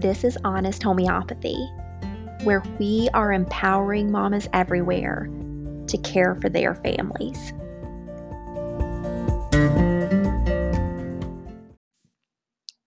This 0.00 0.24
is 0.24 0.38
Honest 0.44 0.82
Homeopathy, 0.82 1.68
where 2.44 2.62
we 2.78 3.10
are 3.12 3.34
empowering 3.34 4.10
mamas 4.10 4.48
everywhere 4.54 5.28
to 5.88 5.98
care 5.98 6.36
for 6.36 6.48
their 6.48 6.74
families. 6.76 7.52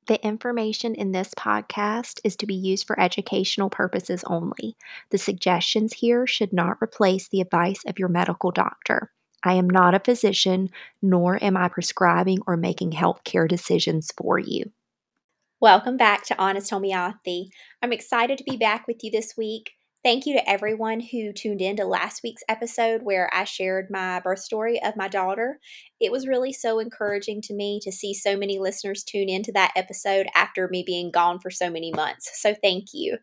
The 0.08 0.20
information 0.24 0.96
in 0.96 1.12
this 1.12 1.36
podcast 1.38 2.20
is 2.24 2.36
to 2.38 2.48
be 2.48 2.56
used 2.56 2.88
for 2.88 3.00
educational 3.00 3.70
purposes 3.70 4.24
only. 4.26 4.76
The 5.12 5.20
suggestions 5.20 5.94
here 5.94 6.26
should 6.26 6.52
not 6.52 6.82
replace 6.82 7.28
the 7.28 7.42
advice 7.42 7.84
of 7.86 8.00
your 8.00 8.10
medical 8.10 8.50
doctor. 8.50 9.12
I 9.44 9.54
am 9.54 9.70
not 9.70 9.94
a 9.94 10.00
physician, 10.00 10.72
nor 11.04 11.38
am 11.44 11.58
I 11.58 11.68
prescribing 11.68 12.40
or 12.48 12.58
making 12.58 12.94
healthcare 12.94 13.48
decisions 13.48 14.12
for 14.18 14.40
you. 14.40 14.72
Welcome 15.64 15.96
back 15.96 16.26
to 16.26 16.38
Honest 16.38 16.70
Homeopathy. 16.72 17.50
I'm 17.82 17.94
excited 17.94 18.38
to 18.38 18.44
be 18.44 18.58
back 18.58 18.86
with 18.86 19.02
you 19.02 19.10
this 19.10 19.36
week. 19.38 19.72
Thank 20.04 20.26
you 20.26 20.34
to 20.34 20.50
everyone 20.50 21.00
who 21.00 21.32
tuned 21.32 21.62
in 21.62 21.78
to 21.78 21.86
last 21.86 22.24
week's 22.24 22.44
episode 22.50 23.04
where 23.04 23.30
I 23.34 23.46
shared 23.46 23.88
my 23.90 24.20
birth 24.20 24.40
story 24.40 24.82
of 24.84 24.98
my 24.98 25.08
daughter. 25.08 25.62
It 26.02 26.12
was 26.12 26.28
really 26.28 26.52
so 26.52 26.80
encouraging 26.80 27.42
to 27.44 27.54
me 27.54 27.80
to 27.84 27.92
see 27.92 28.14
so 28.14 28.36
many 28.36 28.60
listeners 28.60 29.06
tune 29.06 29.30
into 29.30 29.54
that 29.54 29.72
episode 29.78 30.28
after 30.36 30.68
me 30.68 30.84
being 30.86 31.10
gone 31.10 31.40
for 31.40 31.50
so 31.50 31.70
many 31.70 31.94
months. 31.94 32.30
So, 32.42 32.54
thank 32.54 32.88
you. 32.94 33.20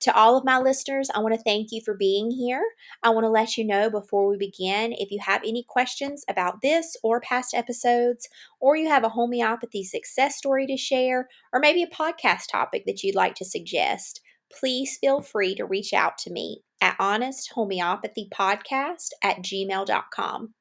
To 0.00 0.16
all 0.16 0.36
of 0.36 0.44
my 0.44 0.58
listeners, 0.58 1.10
I 1.14 1.20
want 1.20 1.34
to 1.34 1.42
thank 1.42 1.68
you 1.72 1.82
for 1.84 1.94
being 1.94 2.30
here. 2.30 2.64
I 3.02 3.10
want 3.10 3.24
to 3.24 3.30
let 3.30 3.56
you 3.56 3.64
know 3.64 3.90
before 3.90 4.28
we 4.28 4.36
begin 4.38 4.92
if 4.94 5.10
you 5.12 5.20
have 5.24 5.42
any 5.44 5.64
questions 5.68 6.24
about 6.28 6.62
this 6.62 6.96
or 7.04 7.20
past 7.20 7.54
episodes, 7.54 8.28
or 8.60 8.76
you 8.76 8.88
have 8.88 9.04
a 9.04 9.10
homeopathy 9.10 9.84
success 9.84 10.36
story 10.36 10.66
to 10.68 10.76
share, 10.76 11.28
or 11.52 11.60
maybe 11.60 11.82
a 11.82 11.88
podcast 11.88 12.44
topic 12.50 12.84
that 12.86 13.02
you'd 13.02 13.14
like 13.16 13.34
to 13.36 13.44
suggest 13.44 14.20
please 14.58 14.98
feel 15.00 15.20
free 15.20 15.54
to 15.54 15.64
reach 15.64 15.92
out 15.92 16.18
to 16.18 16.30
me 16.30 16.62
at 16.80 16.98
honesthomeopathypodcast 16.98 19.10
at 19.22 19.38
gmail.com. 19.38 20.54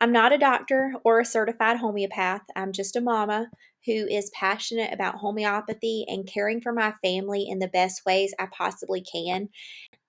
I'm 0.00 0.12
not 0.12 0.32
a 0.32 0.38
doctor 0.38 0.94
or 1.04 1.20
a 1.20 1.24
certified 1.24 1.78
homeopath. 1.78 2.42
I'm 2.56 2.72
just 2.72 2.96
a 2.96 3.00
mama 3.00 3.48
who 3.86 3.92
is 3.92 4.30
passionate 4.34 4.92
about 4.92 5.16
homeopathy 5.16 6.04
and 6.08 6.26
caring 6.26 6.60
for 6.60 6.72
my 6.72 6.94
family 7.02 7.46
in 7.48 7.58
the 7.58 7.68
best 7.68 8.02
ways 8.06 8.34
I 8.38 8.46
possibly 8.46 9.02
can. 9.02 9.48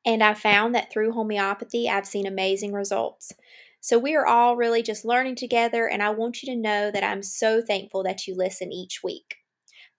And 0.05 0.23
I 0.23 0.33
found 0.33 0.75
that 0.75 0.91
through 0.91 1.11
homeopathy, 1.11 1.89
I've 1.89 2.07
seen 2.07 2.25
amazing 2.25 2.73
results. 2.73 3.31
So 3.81 3.99
we 3.99 4.15
are 4.15 4.25
all 4.25 4.55
really 4.55 4.81
just 4.81 5.05
learning 5.05 5.35
together, 5.35 5.87
and 5.87 6.01
I 6.01 6.09
want 6.09 6.41
you 6.41 6.53
to 6.53 6.59
know 6.59 6.89
that 6.91 7.03
I'm 7.03 7.21
so 7.21 7.61
thankful 7.61 8.03
that 8.03 8.27
you 8.27 8.35
listen 8.35 8.71
each 8.71 9.01
week. 9.03 9.35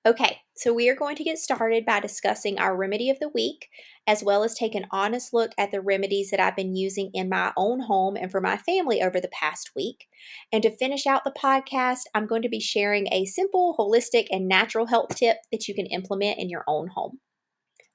Okay, 0.06 0.42
so 0.54 0.72
we 0.72 0.88
are 0.88 0.94
going 0.94 1.16
to 1.16 1.24
get 1.24 1.36
started 1.36 1.84
by 1.84 1.98
discussing 1.98 2.60
our 2.60 2.76
remedy 2.76 3.10
of 3.10 3.18
the 3.18 3.28
week, 3.28 3.68
as 4.06 4.22
well 4.22 4.44
as 4.44 4.54
take 4.54 4.76
an 4.76 4.86
honest 4.92 5.34
look 5.34 5.50
at 5.58 5.72
the 5.72 5.80
remedies 5.80 6.30
that 6.30 6.38
I've 6.38 6.54
been 6.54 6.76
using 6.76 7.10
in 7.12 7.28
my 7.28 7.52
own 7.56 7.80
home 7.80 8.16
and 8.16 8.30
for 8.30 8.40
my 8.40 8.56
family 8.56 9.02
over 9.02 9.20
the 9.20 9.30
past 9.32 9.72
week. 9.74 10.06
And 10.52 10.62
to 10.62 10.70
finish 10.70 11.08
out 11.08 11.24
the 11.24 11.32
podcast, 11.32 12.02
I'm 12.14 12.28
going 12.28 12.42
to 12.42 12.48
be 12.48 12.60
sharing 12.60 13.08
a 13.12 13.24
simple, 13.24 13.74
holistic, 13.76 14.28
and 14.30 14.46
natural 14.46 14.86
health 14.86 15.16
tip 15.16 15.38
that 15.50 15.66
you 15.66 15.74
can 15.74 15.86
implement 15.86 16.38
in 16.38 16.48
your 16.48 16.62
own 16.68 16.86
home. 16.94 17.18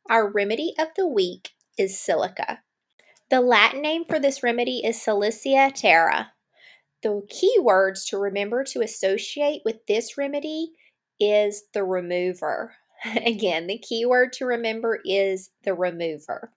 Our 0.09 0.29
remedy 0.29 0.73
of 0.77 0.89
the 0.97 1.07
week 1.07 1.51
is 1.77 1.97
silica. 1.97 2.59
The 3.29 3.39
Latin 3.39 3.81
name 3.81 4.03
for 4.03 4.19
this 4.19 4.43
remedy 4.43 4.81
is 4.83 4.97
Silicea 4.97 5.73
terra. 5.73 6.33
The 7.03 7.21
key 7.29 7.57
words 7.61 8.03
to 8.07 8.17
remember 8.17 8.65
to 8.65 8.81
associate 8.81 9.61
with 9.63 9.77
this 9.87 10.17
remedy 10.17 10.73
is 11.21 11.63
the 11.73 11.83
remover. 11.83 12.75
Again, 13.25 13.67
the 13.67 13.77
key 13.77 14.05
word 14.05 14.33
to 14.33 14.45
remember 14.45 14.99
is 15.05 15.51
the 15.63 15.73
remover. 15.73 16.51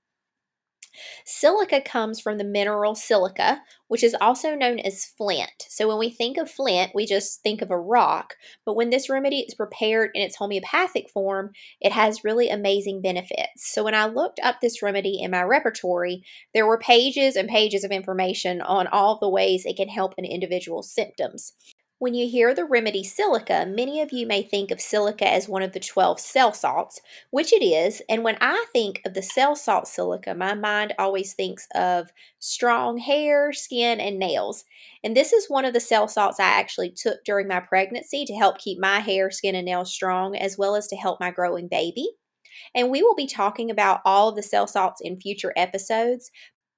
Silica 1.25 1.81
comes 1.81 2.21
from 2.21 2.39
the 2.39 2.45
mineral 2.45 2.95
silica, 2.95 3.63
which 3.89 4.03
is 4.03 4.17
also 4.21 4.55
known 4.55 4.79
as 4.79 5.05
flint. 5.05 5.67
So 5.69 5.89
when 5.89 5.99
we 5.99 6.11
think 6.11 6.37
of 6.37 6.51
flint, 6.51 6.93
we 6.95 7.07
just 7.07 7.43
think 7.43 7.63
of 7.63 7.71
a 7.71 7.79
rock. 7.79 8.35
But 8.65 8.75
when 8.75 8.91
this 8.91 9.11
remedy 9.11 9.41
is 9.41 9.55
prepared 9.55 10.11
in 10.15 10.23
its 10.23 10.37
homeopathic 10.37 11.11
form, 11.11 11.53
it 11.81 11.93
has 11.93 12.25
really 12.25 12.49
amazing 12.49 13.03
benefits. 13.03 13.73
So 13.73 13.85
when 13.85 13.95
I 13.95 14.07
looked 14.07 14.41
up 14.43 14.61
this 14.61 14.83
remedy 14.83 15.21
in 15.21 15.31
my 15.31 15.43
repertory, 15.43 16.23
there 16.53 16.67
were 16.67 16.79
pages 16.79 17.37
and 17.37 17.49
pages 17.49 17.85
of 17.85 17.91
information 17.91 18.61
on 18.61 18.87
all 18.87 19.19
the 19.19 19.29
ways 19.29 19.65
it 19.65 19.77
can 19.77 19.89
help 19.89 20.15
an 20.19 20.25
individual's 20.25 20.91
symptoms. 20.91 21.55
When 22.05 22.13
you 22.13 22.29
hear 22.29 22.53
the 22.53 22.67
remedy 22.67 23.03
silica, 23.03 23.65
many 23.67 24.03
of 24.03 24.13
you 24.13 24.27
may 24.27 24.43
think 24.43 24.71
of 24.71 24.79
silica 24.79 25.27
as 25.27 25.49
one 25.49 25.63
of 25.63 25.73
the 25.73 25.81
12 25.81 26.21
cell 26.21 26.53
salts, 26.53 27.01
which 27.31 27.51
it 27.51 27.65
is. 27.65 28.03
And 28.11 28.23
when 28.23 28.37
I 28.43 28.67
think 28.75 29.01
of 29.07 29.15
the 29.15 29.23
cell 29.23 29.57
salt 29.57 29.89
silica, 29.89 30.35
my 30.35 30.53
mind 30.53 30.93
always 30.99 31.33
thinks 31.33 31.67
of 31.75 32.11
strong 32.41 32.99
hair, 32.99 33.55
skin, 33.55 34.01
and 34.01 34.19
nails. 34.19 34.67
And 35.03 35.17
this 35.17 35.33
is 35.33 35.49
one 35.49 35.65
of 35.65 35.73
the 35.73 35.81
cell 35.81 36.07
salts 36.07 36.39
I 36.39 36.45
actually 36.45 36.91
took 36.91 37.25
during 37.25 37.49
my 37.49 37.61
pregnancy 37.61 38.27
to 38.27 38.35
help 38.35 38.59
keep 38.59 38.79
my 38.79 38.99
hair, 38.99 39.31
skin, 39.31 39.55
and 39.55 39.65
nails 39.65 39.91
strong, 39.91 40.37
as 40.37 40.59
well 40.59 40.77
as 40.77 40.87
to 40.89 40.97
help 40.97 41.21
my 41.21 41.31
growing 41.31 41.69
baby. 41.69 42.07
And 42.75 42.91
we 42.91 43.03
will 43.03 43.15
be 43.15 43.27
talking 43.27 43.71
about 43.71 44.03
all 44.05 44.29
of 44.29 44.37
the 44.37 44.43
cell 44.43 44.67
salts 44.67 45.01
in 45.01 45.19
future 45.19 45.55
episodes, 45.57 46.31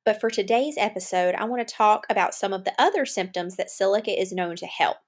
but 0.05 0.21
for 0.21 0.31
today's 0.31 0.77
episode, 0.79 1.35
I 1.35 1.47
want 1.47 1.67
to 1.67 1.75
talk 1.75 2.07
about 2.09 2.33
some 2.33 2.53
of 2.53 2.63
the 2.63 2.75
other 2.79 3.05
symptoms 3.05 3.57
that 3.57 3.71
silica 3.71 4.17
is 4.17 4.31
known 4.31 4.55
to 4.55 4.67
help. 4.67 4.99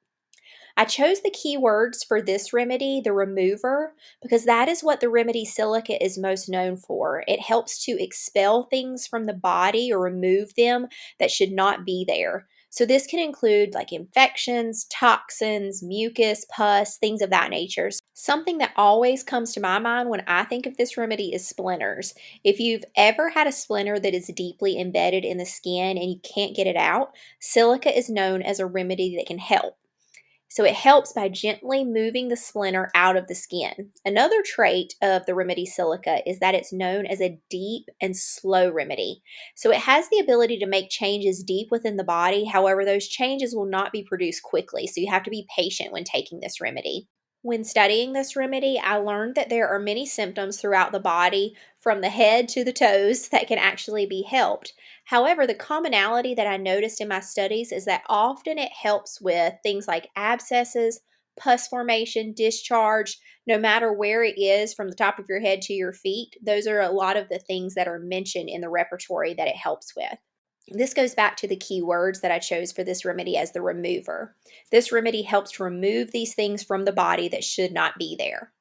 I 0.78 0.84
chose 0.84 1.22
the 1.22 1.32
keywords 1.32 2.06
for 2.06 2.22
this 2.22 2.52
remedy, 2.52 3.00
the 3.02 3.12
remover, 3.12 3.94
because 4.22 4.44
that 4.44 4.68
is 4.68 4.84
what 4.84 5.00
the 5.00 5.10
remedy 5.10 5.44
silica 5.44 6.00
is 6.00 6.16
most 6.16 6.48
known 6.48 6.76
for. 6.76 7.24
It 7.26 7.40
helps 7.40 7.84
to 7.86 8.00
expel 8.00 8.62
things 8.62 9.04
from 9.04 9.24
the 9.24 9.34
body 9.34 9.92
or 9.92 9.98
remove 9.98 10.54
them 10.54 10.86
that 11.18 11.32
should 11.32 11.50
not 11.50 11.84
be 11.84 12.04
there. 12.06 12.46
So, 12.70 12.86
this 12.86 13.08
can 13.08 13.18
include 13.18 13.74
like 13.74 13.92
infections, 13.92 14.84
toxins, 14.84 15.82
mucus, 15.82 16.46
pus, 16.48 16.96
things 16.96 17.22
of 17.22 17.30
that 17.30 17.50
nature. 17.50 17.90
Something 18.14 18.58
that 18.58 18.74
always 18.76 19.24
comes 19.24 19.52
to 19.54 19.60
my 19.60 19.80
mind 19.80 20.10
when 20.10 20.22
I 20.28 20.44
think 20.44 20.64
of 20.64 20.76
this 20.76 20.96
remedy 20.96 21.34
is 21.34 21.48
splinters. 21.48 22.14
If 22.44 22.60
you've 22.60 22.84
ever 22.94 23.30
had 23.30 23.48
a 23.48 23.52
splinter 23.52 23.98
that 23.98 24.14
is 24.14 24.28
deeply 24.28 24.78
embedded 24.78 25.24
in 25.24 25.38
the 25.38 25.44
skin 25.44 25.98
and 25.98 26.08
you 26.08 26.20
can't 26.22 26.54
get 26.54 26.68
it 26.68 26.76
out, 26.76 27.16
silica 27.40 27.98
is 27.98 28.08
known 28.08 28.42
as 28.42 28.60
a 28.60 28.66
remedy 28.66 29.16
that 29.16 29.26
can 29.26 29.38
help. 29.38 29.76
So 30.48 30.64
it 30.64 30.74
helps 30.74 31.12
by 31.12 31.28
gently 31.28 31.84
moving 31.84 32.28
the 32.28 32.36
splinter 32.36 32.90
out 32.94 33.16
of 33.16 33.26
the 33.26 33.34
skin. 33.34 33.90
Another 34.04 34.42
trait 34.42 34.94
of 35.02 35.26
the 35.26 35.34
remedy 35.34 35.66
silica 35.66 36.22
is 36.28 36.38
that 36.38 36.54
it's 36.54 36.72
known 36.72 37.06
as 37.06 37.20
a 37.20 37.38
deep 37.50 37.86
and 38.00 38.16
slow 38.16 38.70
remedy. 38.70 39.22
So 39.54 39.70
it 39.70 39.78
has 39.80 40.08
the 40.08 40.20
ability 40.20 40.58
to 40.58 40.66
make 40.66 40.90
changes 40.90 41.44
deep 41.44 41.68
within 41.70 41.96
the 41.96 42.04
body. 42.04 42.44
However, 42.44 42.84
those 42.84 43.08
changes 43.08 43.54
will 43.54 43.66
not 43.66 43.92
be 43.92 44.02
produced 44.02 44.42
quickly. 44.42 44.86
So 44.86 45.00
you 45.00 45.10
have 45.10 45.24
to 45.24 45.30
be 45.30 45.46
patient 45.54 45.92
when 45.92 46.04
taking 46.04 46.40
this 46.40 46.60
remedy. 46.60 47.08
When 47.42 47.64
studying 47.64 48.12
this 48.12 48.36
remedy, 48.36 48.78
I 48.78 48.96
learned 48.96 49.34
that 49.36 49.48
there 49.48 49.68
are 49.68 49.78
many 49.78 50.06
symptoms 50.06 50.60
throughout 50.60 50.92
the 50.92 51.00
body, 51.00 51.54
from 51.80 52.00
the 52.00 52.10
head 52.10 52.48
to 52.50 52.64
the 52.64 52.72
toes, 52.72 53.28
that 53.28 53.46
can 53.46 53.58
actually 53.58 54.06
be 54.06 54.22
helped. 54.22 54.72
However, 55.04 55.46
the 55.46 55.54
commonality 55.54 56.34
that 56.34 56.46
I 56.46 56.56
noticed 56.56 57.00
in 57.00 57.08
my 57.08 57.20
studies 57.20 57.72
is 57.72 57.84
that 57.84 58.02
often 58.08 58.58
it 58.58 58.72
helps 58.72 59.20
with 59.20 59.54
things 59.62 59.86
like 59.86 60.10
abscesses, 60.16 61.00
pus 61.38 61.68
formation, 61.68 62.34
discharge, 62.34 63.18
no 63.46 63.56
matter 63.56 63.92
where 63.92 64.24
it 64.24 64.36
is 64.36 64.74
from 64.74 64.88
the 64.88 64.96
top 64.96 65.18
of 65.18 65.26
your 65.28 65.40
head 65.40 65.62
to 65.62 65.72
your 65.72 65.92
feet. 65.92 66.36
Those 66.44 66.66
are 66.66 66.80
a 66.80 66.90
lot 66.90 67.16
of 67.16 67.28
the 67.28 67.38
things 67.38 67.74
that 67.74 67.88
are 67.88 68.00
mentioned 68.00 68.48
in 68.48 68.60
the 68.60 68.68
repertory 68.68 69.34
that 69.34 69.48
it 69.48 69.56
helps 69.56 69.94
with. 69.96 70.18
This 70.70 70.94
goes 70.94 71.14
back 71.14 71.36
to 71.38 71.48
the 71.48 71.56
key 71.56 71.82
words 71.82 72.20
that 72.20 72.30
I 72.30 72.38
chose 72.38 72.72
for 72.72 72.84
this 72.84 73.04
remedy 73.04 73.36
as 73.36 73.52
the 73.52 73.62
remover. 73.62 74.36
This 74.70 74.92
remedy 74.92 75.22
helps 75.22 75.60
remove 75.60 76.10
these 76.10 76.34
things 76.34 76.62
from 76.62 76.84
the 76.84 76.92
body 76.92 77.28
that 77.28 77.44
should 77.44 77.72
not 77.72 77.98
be 77.98 78.16
there. 78.18 78.52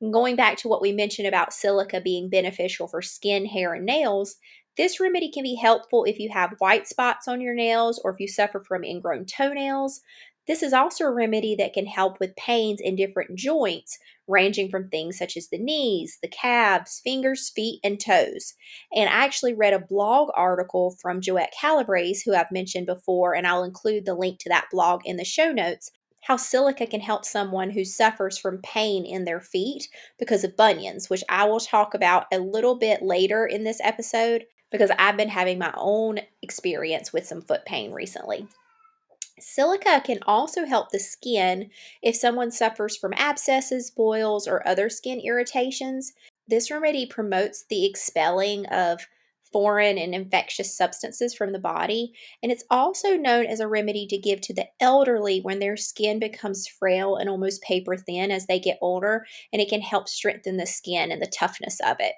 Going 0.00 0.36
back 0.36 0.56
to 0.58 0.68
what 0.68 0.82
we 0.82 0.92
mentioned 0.92 1.28
about 1.28 1.52
silica 1.52 2.00
being 2.00 2.28
beneficial 2.28 2.88
for 2.88 3.00
skin, 3.00 3.46
hair, 3.46 3.74
and 3.74 3.86
nails, 3.86 4.36
this 4.76 4.98
remedy 4.98 5.30
can 5.30 5.44
be 5.44 5.54
helpful 5.54 6.04
if 6.04 6.18
you 6.18 6.30
have 6.30 6.56
white 6.58 6.88
spots 6.88 7.28
on 7.28 7.40
your 7.40 7.54
nails 7.54 8.00
or 8.02 8.10
if 8.10 8.18
you 8.18 8.26
suffer 8.26 8.60
from 8.60 8.82
ingrown 8.82 9.24
toenails. 9.24 10.00
This 10.46 10.62
is 10.62 10.72
also 10.72 11.04
a 11.04 11.10
remedy 11.10 11.54
that 11.56 11.72
can 11.72 11.86
help 11.86 12.20
with 12.20 12.36
pains 12.36 12.80
in 12.80 12.96
different 12.96 13.34
joints, 13.34 13.98
ranging 14.28 14.68
from 14.68 14.88
things 14.88 15.16
such 15.16 15.36
as 15.36 15.48
the 15.48 15.58
knees, 15.58 16.18
the 16.20 16.28
calves, 16.28 17.00
fingers, 17.02 17.50
feet, 17.50 17.80
and 17.82 17.98
toes. 17.98 18.54
And 18.94 19.08
I 19.08 19.24
actually 19.24 19.54
read 19.54 19.72
a 19.72 19.78
blog 19.78 20.30
article 20.34 20.96
from 21.00 21.20
Joette 21.20 21.52
Calabrese, 21.58 22.22
who 22.24 22.34
I've 22.34 22.52
mentioned 22.52 22.86
before, 22.86 23.34
and 23.34 23.46
I'll 23.46 23.64
include 23.64 24.04
the 24.04 24.14
link 24.14 24.38
to 24.40 24.50
that 24.50 24.68
blog 24.70 25.00
in 25.04 25.16
the 25.16 25.24
show 25.24 25.50
notes. 25.50 25.90
How 26.22 26.36
silica 26.36 26.86
can 26.86 27.00
help 27.00 27.24
someone 27.24 27.70
who 27.70 27.84
suffers 27.84 28.38
from 28.38 28.62
pain 28.62 29.04
in 29.04 29.24
their 29.24 29.40
feet 29.40 29.88
because 30.18 30.42
of 30.42 30.56
bunions, 30.56 31.10
which 31.10 31.24
I 31.28 31.44
will 31.44 31.60
talk 31.60 31.94
about 31.94 32.26
a 32.32 32.38
little 32.38 32.76
bit 32.76 33.02
later 33.02 33.46
in 33.46 33.64
this 33.64 33.80
episode 33.82 34.44
because 34.70 34.90
I've 34.98 35.18
been 35.18 35.28
having 35.28 35.58
my 35.58 35.72
own 35.76 36.20
experience 36.42 37.12
with 37.12 37.26
some 37.26 37.42
foot 37.42 37.64
pain 37.66 37.92
recently. 37.92 38.48
Silica 39.40 40.00
can 40.04 40.20
also 40.26 40.64
help 40.64 40.90
the 40.90 40.98
skin 40.98 41.70
if 42.02 42.16
someone 42.16 42.50
suffers 42.50 42.96
from 42.96 43.12
abscesses, 43.14 43.90
boils, 43.90 44.46
or 44.46 44.66
other 44.66 44.88
skin 44.88 45.20
irritations. 45.20 46.12
This 46.46 46.70
remedy 46.70 47.06
promotes 47.06 47.64
the 47.64 47.84
expelling 47.84 48.66
of 48.66 49.06
foreign 49.52 49.98
and 49.98 50.14
infectious 50.14 50.76
substances 50.76 51.34
from 51.34 51.52
the 51.52 51.58
body, 51.58 52.12
and 52.42 52.50
it's 52.50 52.64
also 52.70 53.16
known 53.16 53.46
as 53.46 53.60
a 53.60 53.68
remedy 53.68 54.06
to 54.08 54.18
give 54.18 54.40
to 54.42 54.54
the 54.54 54.66
elderly 54.80 55.40
when 55.40 55.60
their 55.60 55.76
skin 55.76 56.18
becomes 56.18 56.66
frail 56.66 57.16
and 57.16 57.28
almost 57.30 57.62
paper 57.62 57.96
thin 57.96 58.30
as 58.30 58.46
they 58.46 58.58
get 58.58 58.78
older, 58.80 59.24
and 59.52 59.62
it 59.62 59.68
can 59.68 59.80
help 59.80 60.08
strengthen 60.08 60.56
the 60.56 60.66
skin 60.66 61.12
and 61.12 61.22
the 61.22 61.26
toughness 61.26 61.78
of 61.86 61.96
it. 62.00 62.14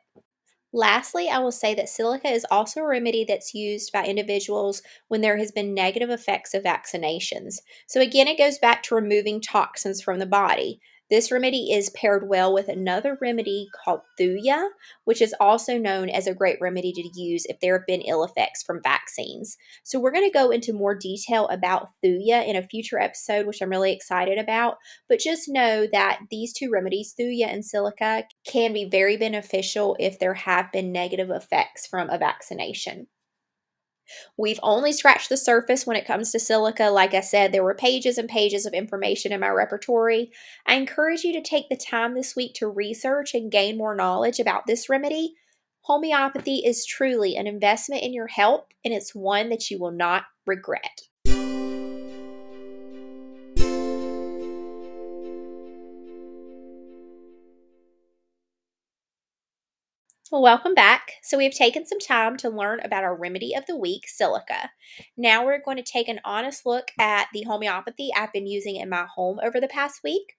Lastly, 0.76 1.28
I 1.28 1.38
will 1.40 1.50
say 1.50 1.74
that 1.74 1.88
silica 1.88 2.28
is 2.28 2.46
also 2.52 2.78
a 2.80 2.86
remedy 2.86 3.24
that's 3.24 3.52
used 3.52 3.90
by 3.90 4.04
individuals 4.04 4.80
when 5.08 5.20
there 5.22 5.38
has 5.38 5.50
been 5.50 5.74
negative 5.74 6.08
effects 6.08 6.54
of 6.54 6.62
vaccinations. 6.62 7.62
So 7.88 8.00
again, 8.00 8.28
it 8.28 8.38
goes 8.38 8.58
back 8.58 8.84
to 8.84 8.94
removing 8.94 9.40
toxins 9.40 10.00
from 10.00 10.20
the 10.20 10.26
body. 10.26 10.80
This 11.08 11.30
remedy 11.30 11.70
is 11.72 11.90
paired 11.90 12.28
well 12.28 12.52
with 12.52 12.68
another 12.68 13.16
remedy 13.20 13.68
called 13.84 14.00
Thuya, 14.18 14.70
which 15.04 15.22
is 15.22 15.34
also 15.38 15.78
known 15.78 16.08
as 16.08 16.26
a 16.26 16.34
great 16.34 16.58
remedy 16.60 16.92
to 16.92 17.20
use 17.20 17.46
if 17.46 17.60
there 17.60 17.78
have 17.78 17.86
been 17.86 18.00
ill 18.00 18.24
effects 18.24 18.64
from 18.64 18.82
vaccines. 18.82 19.56
So, 19.84 20.00
we're 20.00 20.10
going 20.10 20.28
to 20.28 20.36
go 20.36 20.50
into 20.50 20.72
more 20.72 20.96
detail 20.96 21.46
about 21.46 21.90
Thuya 22.04 22.44
in 22.46 22.56
a 22.56 22.62
future 22.62 22.98
episode, 22.98 23.46
which 23.46 23.62
I'm 23.62 23.70
really 23.70 23.92
excited 23.92 24.36
about. 24.36 24.78
But 25.08 25.20
just 25.20 25.48
know 25.48 25.86
that 25.92 26.20
these 26.30 26.52
two 26.52 26.70
remedies, 26.70 27.14
Thuya 27.18 27.46
and 27.46 27.64
silica, 27.64 28.24
can 28.44 28.72
be 28.72 28.88
very 28.88 29.16
beneficial 29.16 29.96
if 30.00 30.18
there 30.18 30.34
have 30.34 30.72
been 30.72 30.90
negative 30.90 31.30
effects 31.30 31.86
from 31.86 32.10
a 32.10 32.18
vaccination. 32.18 33.06
We've 34.36 34.60
only 34.62 34.92
scratched 34.92 35.28
the 35.28 35.36
surface 35.36 35.86
when 35.86 35.96
it 35.96 36.06
comes 36.06 36.32
to 36.32 36.38
silica. 36.38 36.84
Like 36.84 37.14
I 37.14 37.20
said, 37.20 37.52
there 37.52 37.64
were 37.64 37.74
pages 37.74 38.18
and 38.18 38.28
pages 38.28 38.66
of 38.66 38.72
information 38.72 39.32
in 39.32 39.40
my 39.40 39.48
repertory. 39.48 40.30
I 40.66 40.74
encourage 40.74 41.24
you 41.24 41.32
to 41.32 41.42
take 41.42 41.68
the 41.68 41.76
time 41.76 42.14
this 42.14 42.36
week 42.36 42.54
to 42.54 42.68
research 42.68 43.34
and 43.34 43.50
gain 43.50 43.76
more 43.76 43.94
knowledge 43.94 44.38
about 44.38 44.66
this 44.66 44.88
remedy. 44.88 45.34
Homeopathy 45.82 46.62
is 46.64 46.84
truly 46.84 47.36
an 47.36 47.46
investment 47.46 48.02
in 48.02 48.12
your 48.12 48.26
health, 48.26 48.66
and 48.84 48.92
it's 48.92 49.14
one 49.14 49.50
that 49.50 49.70
you 49.70 49.78
will 49.78 49.92
not 49.92 50.24
regret. 50.46 51.02
Well, 60.36 60.42
welcome 60.42 60.74
back. 60.74 61.12
So, 61.22 61.38
we've 61.38 61.54
taken 61.54 61.86
some 61.86 61.98
time 61.98 62.36
to 62.36 62.50
learn 62.50 62.80
about 62.80 63.04
our 63.04 63.16
remedy 63.16 63.54
of 63.54 63.64
the 63.64 63.74
week, 63.74 64.06
silica. 64.06 64.68
Now, 65.16 65.46
we're 65.46 65.62
going 65.64 65.78
to 65.78 65.82
take 65.82 66.08
an 66.08 66.20
honest 66.26 66.66
look 66.66 66.90
at 67.00 67.28
the 67.32 67.44
homeopathy 67.44 68.10
I've 68.14 68.34
been 68.34 68.46
using 68.46 68.76
in 68.76 68.90
my 68.90 69.06
home 69.06 69.38
over 69.42 69.60
the 69.60 69.66
past 69.66 70.00
week. 70.04 70.34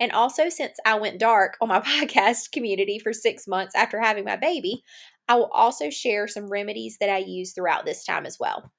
And 0.00 0.10
also, 0.10 0.48
since 0.48 0.78
I 0.86 0.94
went 0.94 1.20
dark 1.20 1.58
on 1.60 1.68
my 1.68 1.80
podcast 1.82 2.50
community 2.52 2.98
for 2.98 3.12
six 3.12 3.46
months 3.46 3.74
after 3.74 4.00
having 4.00 4.24
my 4.24 4.36
baby, 4.36 4.84
I 5.28 5.34
will 5.34 5.50
also 5.52 5.90
share 5.90 6.26
some 6.28 6.48
remedies 6.48 6.96
that 7.00 7.10
I 7.10 7.18
use 7.18 7.52
throughout 7.52 7.84
this 7.84 8.06
time 8.06 8.24
as 8.24 8.38
well. 8.40 8.72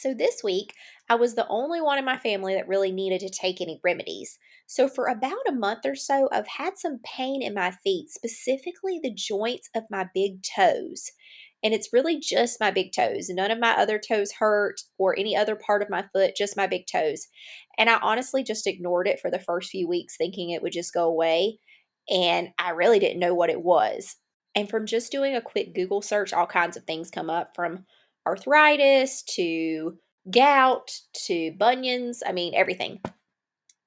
So, 0.00 0.14
this 0.14 0.42
week, 0.44 0.74
I 1.08 1.16
was 1.16 1.34
the 1.34 1.46
only 1.48 1.80
one 1.80 1.98
in 1.98 2.04
my 2.04 2.18
family 2.18 2.54
that 2.54 2.68
really 2.68 2.92
needed 2.92 3.20
to 3.20 3.30
take 3.30 3.60
any 3.60 3.80
remedies. 3.82 4.38
So, 4.66 4.88
for 4.88 5.06
about 5.06 5.48
a 5.48 5.52
month 5.52 5.84
or 5.84 5.96
so, 5.96 6.28
I've 6.32 6.46
had 6.46 6.78
some 6.78 7.00
pain 7.04 7.42
in 7.42 7.54
my 7.54 7.72
feet, 7.82 8.10
specifically 8.10 9.00
the 9.02 9.12
joints 9.14 9.68
of 9.74 9.84
my 9.90 10.06
big 10.14 10.42
toes. 10.42 11.10
And 11.62 11.74
it's 11.74 11.92
really 11.92 12.20
just 12.20 12.60
my 12.60 12.70
big 12.70 12.92
toes. 12.92 13.28
None 13.28 13.50
of 13.50 13.58
my 13.58 13.72
other 13.72 13.98
toes 13.98 14.32
hurt 14.38 14.80
or 14.96 15.18
any 15.18 15.36
other 15.36 15.56
part 15.56 15.82
of 15.82 15.90
my 15.90 16.04
foot, 16.12 16.36
just 16.36 16.56
my 16.56 16.68
big 16.68 16.86
toes. 16.90 17.26
And 17.76 17.90
I 17.90 17.98
honestly 18.00 18.44
just 18.44 18.66
ignored 18.66 19.08
it 19.08 19.18
for 19.20 19.30
the 19.30 19.40
first 19.40 19.70
few 19.70 19.88
weeks, 19.88 20.16
thinking 20.16 20.50
it 20.50 20.62
would 20.62 20.72
just 20.72 20.94
go 20.94 21.04
away. 21.04 21.58
And 22.08 22.50
I 22.58 22.70
really 22.70 23.00
didn't 23.00 23.18
know 23.20 23.34
what 23.34 23.50
it 23.50 23.62
was. 23.62 24.16
And 24.54 24.68
from 24.68 24.86
just 24.86 25.12
doing 25.12 25.34
a 25.34 25.40
quick 25.40 25.74
Google 25.74 26.02
search, 26.02 26.32
all 26.32 26.46
kinds 26.46 26.76
of 26.76 26.84
things 26.84 27.10
come 27.10 27.28
up 27.30 27.54
from 27.54 27.84
arthritis 28.26 29.22
to 29.34 29.98
gout 30.30 30.90
to 31.26 31.52
bunions. 31.58 32.22
I 32.26 32.32
mean, 32.32 32.54
everything. 32.54 33.00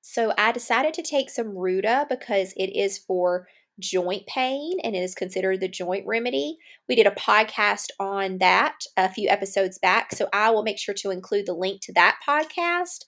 So 0.01 0.33
I 0.37 0.51
decided 0.51 0.93
to 0.95 1.03
take 1.03 1.29
some 1.29 1.57
Ruta 1.57 2.05
because 2.09 2.53
it 2.57 2.75
is 2.75 2.97
for 2.97 3.47
joint 3.79 4.25
pain 4.27 4.77
and 4.83 4.95
it 4.95 4.99
is 4.99 5.15
considered 5.15 5.59
the 5.59 5.67
joint 5.67 6.05
remedy. 6.05 6.57
We 6.87 6.95
did 6.95 7.07
a 7.07 7.11
podcast 7.11 7.87
on 7.99 8.37
that 8.39 8.79
a 8.97 9.09
few 9.09 9.29
episodes 9.29 9.79
back. 9.79 10.13
So 10.13 10.27
I 10.33 10.51
will 10.51 10.63
make 10.63 10.79
sure 10.79 10.95
to 10.95 11.11
include 11.11 11.45
the 11.45 11.53
link 11.53 11.81
to 11.83 11.93
that 11.93 12.19
podcast 12.27 13.05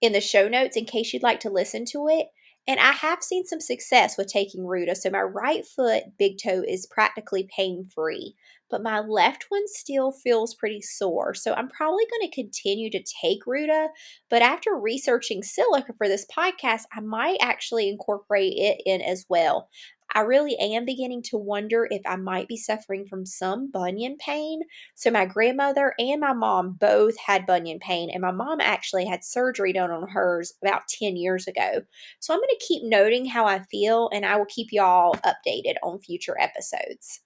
in 0.00 0.12
the 0.12 0.20
show 0.20 0.48
notes 0.48 0.76
in 0.76 0.84
case 0.84 1.12
you'd 1.12 1.22
like 1.22 1.40
to 1.40 1.50
listen 1.50 1.84
to 1.86 2.08
it. 2.08 2.28
And 2.66 2.78
I 2.78 2.92
have 2.92 3.22
seen 3.22 3.44
some 3.44 3.60
success 3.60 4.16
with 4.16 4.28
taking 4.28 4.66
Ruta. 4.66 4.94
So 4.94 5.10
my 5.10 5.22
right 5.22 5.64
foot 5.66 6.04
big 6.18 6.38
toe 6.42 6.62
is 6.66 6.86
practically 6.86 7.48
pain 7.54 7.88
free 7.94 8.34
but 8.70 8.82
my 8.82 9.00
left 9.00 9.46
one 9.48 9.66
still 9.66 10.12
feels 10.12 10.54
pretty 10.54 10.80
sore. 10.80 11.34
So 11.34 11.54
I'm 11.54 11.68
probably 11.68 12.04
going 12.10 12.28
to 12.30 12.34
continue 12.34 12.90
to 12.90 13.04
take 13.22 13.46
Ruta, 13.46 13.88
but 14.28 14.42
after 14.42 14.74
researching 14.74 15.42
silica 15.42 15.92
for 15.96 16.08
this 16.08 16.26
podcast, 16.26 16.82
I 16.92 17.00
might 17.00 17.38
actually 17.40 17.88
incorporate 17.88 18.54
it 18.56 18.80
in 18.86 19.00
as 19.02 19.26
well. 19.28 19.68
I 20.12 20.20
really 20.20 20.56
am 20.58 20.84
beginning 20.84 21.22
to 21.24 21.38
wonder 21.38 21.86
if 21.90 22.02
I 22.04 22.16
might 22.16 22.48
be 22.48 22.56
suffering 22.56 23.06
from 23.06 23.24
some 23.24 23.70
bunion 23.70 24.16
pain. 24.18 24.62
So, 24.94 25.10
my 25.10 25.24
grandmother 25.24 25.94
and 25.98 26.20
my 26.20 26.32
mom 26.32 26.72
both 26.80 27.16
had 27.18 27.46
bunion 27.46 27.78
pain, 27.78 28.10
and 28.10 28.22
my 28.22 28.32
mom 28.32 28.60
actually 28.60 29.06
had 29.06 29.24
surgery 29.24 29.72
done 29.72 29.90
on 29.90 30.08
hers 30.08 30.52
about 30.62 30.88
10 30.88 31.16
years 31.16 31.46
ago. 31.46 31.82
So, 32.18 32.34
I'm 32.34 32.40
going 32.40 32.48
to 32.48 32.66
keep 32.66 32.82
noting 32.84 33.26
how 33.26 33.46
I 33.46 33.60
feel, 33.70 34.10
and 34.12 34.26
I 34.26 34.36
will 34.36 34.46
keep 34.46 34.72
y'all 34.72 35.14
updated 35.24 35.74
on 35.82 36.00
future 36.00 36.36
episodes. 36.40 37.20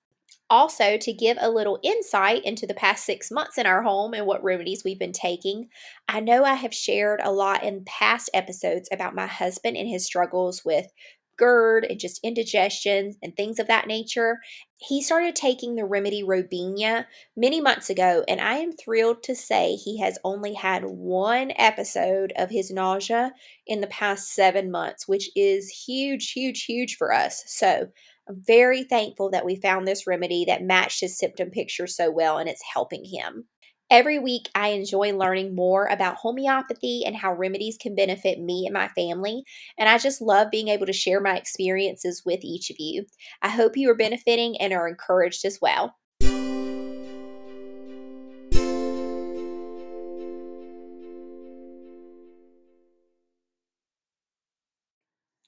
Also, 0.51 0.99
to 0.99 1.13
give 1.13 1.39
a 1.41 1.51
little 1.51 1.79
insight 1.83 2.45
into 2.45 2.67
the 2.67 2.75
past 2.75 3.05
six 3.05 3.31
months 3.31 3.57
in 3.59 3.67
our 3.67 3.83
home 3.83 4.13
and 4.15 4.27
what 4.27 4.45
remedies 4.45 4.83
we've 4.85 4.99
been 4.99 5.13
taking, 5.13 5.69
I 6.09 6.21
know 6.21 6.45
I 6.45 6.55
have 6.55 6.75
shared 6.75 7.21
a 7.23 7.33
lot 7.33 7.65
in 7.65 7.85
past 7.87 8.31
episodes 8.35 8.89
about 8.93 9.15
my 9.15 9.27
husband 9.27 9.77
and 9.77 9.89
his 9.89 10.05
struggles 10.05 10.63
with 10.65 10.87
GERD 11.37 11.87
and 11.91 11.99
just 11.99 12.21
indigestion 12.23 13.15
and 13.23 13.37
things 13.37 13.59
of 13.59 13.67
that 13.67 13.87
nature. 13.87 14.39
He 14.77 15.03
started 15.03 15.35
taking 15.35 15.75
the 15.75 15.85
remedy 15.85 16.23
Robinia 16.23 17.07
many 17.37 17.61
months 17.61 17.91
ago, 17.91 18.23
and 18.29 18.41
I 18.41 18.57
am 18.57 18.73
thrilled 18.73 19.23
to 19.25 19.35
say 19.35 19.75
he 19.75 19.99
has 19.99 20.19
only 20.25 20.55
had 20.55 20.85
one 20.85 21.53
episode 21.57 22.33
of 22.37 22.51
his 22.51 22.71
nausea 22.71 23.33
in 23.67 23.81
the 23.81 23.87
past 23.89 24.33
seven 24.33 24.71
months, 24.71 25.09
which 25.09 25.31
is 25.35 25.69
huge, 25.71 26.33
huge, 26.33 26.65
huge 26.65 26.97
for 26.97 27.13
us. 27.13 27.43
So, 27.47 27.89
very 28.29 28.85
thankful 28.85 29.31
that 29.31 29.45
we 29.45 29.57
found 29.57 29.87
this 29.87 30.07
remedy 30.07 30.45
that 30.47 30.63
matched 30.63 31.01
his 31.01 31.19
symptom 31.19 31.51
picture 31.51 31.87
so 31.87 32.11
well 32.11 32.39
and 32.39 32.49
it's 32.49 32.63
helping 32.73 33.05
him. 33.05 33.47
Every 33.91 34.19
week, 34.19 34.49
I 34.55 34.69
enjoy 34.69 35.13
learning 35.13 35.55
more 35.55 35.87
about 35.87 36.17
homeopathy 36.17 37.03
and 37.05 37.15
how 37.15 37.35
remedies 37.35 37.77
can 37.79 37.95
benefit 37.95 38.41
me 38.41 38.65
and 38.67 38.73
my 38.73 38.89
family. 38.89 39.45
And 39.79 39.89
I 39.89 39.99
just 39.99 40.23
love 40.23 40.51
being 40.51 40.69
able 40.69 40.87
to 40.87 40.93
share 40.93 41.21
my 41.21 41.37
experiences 41.37 42.23
with 42.25 42.41
each 42.43 42.71
of 42.71 42.77
you. 42.79 43.05
I 43.43 43.51
hope 43.51 43.77
you 43.77 43.91
are 43.91 43.97
benefiting 43.97 44.59
and 44.59 44.73
are 44.73 44.89
encouraged 44.89 45.45
as 45.45 45.59
well. 45.61 45.95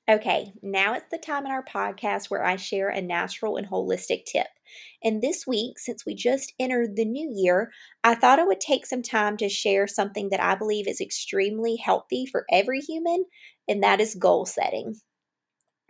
Okay, 0.09 0.53
now 0.63 0.95
it's 0.95 1.09
the 1.11 1.19
time 1.19 1.47
in 1.47 1.51
our 1.53 1.65
podcast 1.65 2.31
where 2.31 2.45
I 2.45 2.55
share 2.57 2.89
a 2.89 3.03
natural 3.03 3.57
and 3.57 3.69
holistic 3.69 4.25
tip. 4.25 4.47
And 5.03 5.21
this 5.21 5.47
week, 5.49 5.81
since 5.81 6.07
we 6.07 6.15
just 6.15 6.55
entered 6.61 6.95
the 6.95 7.05
new 7.05 7.29
year, 7.35 7.73
I 8.05 8.15
thought 8.15 8.39
I 8.39 8.45
would 8.45 8.61
take 8.61 8.87
some 8.87 9.03
time 9.03 9.37
to 9.39 9.49
share 9.49 9.89
something 9.89 10.29
that 10.31 10.41
I 10.41 10.55
believe 10.55 10.87
is 10.87 11.01
extremely 11.01 11.75
healthy 11.77 12.25
for 12.25 12.47
every 12.53 12.81
human, 12.81 13.25
and 13.69 13.83
that 13.83 14.01
is 14.01 14.15
goal 14.15 14.47
setting. 14.47 15.01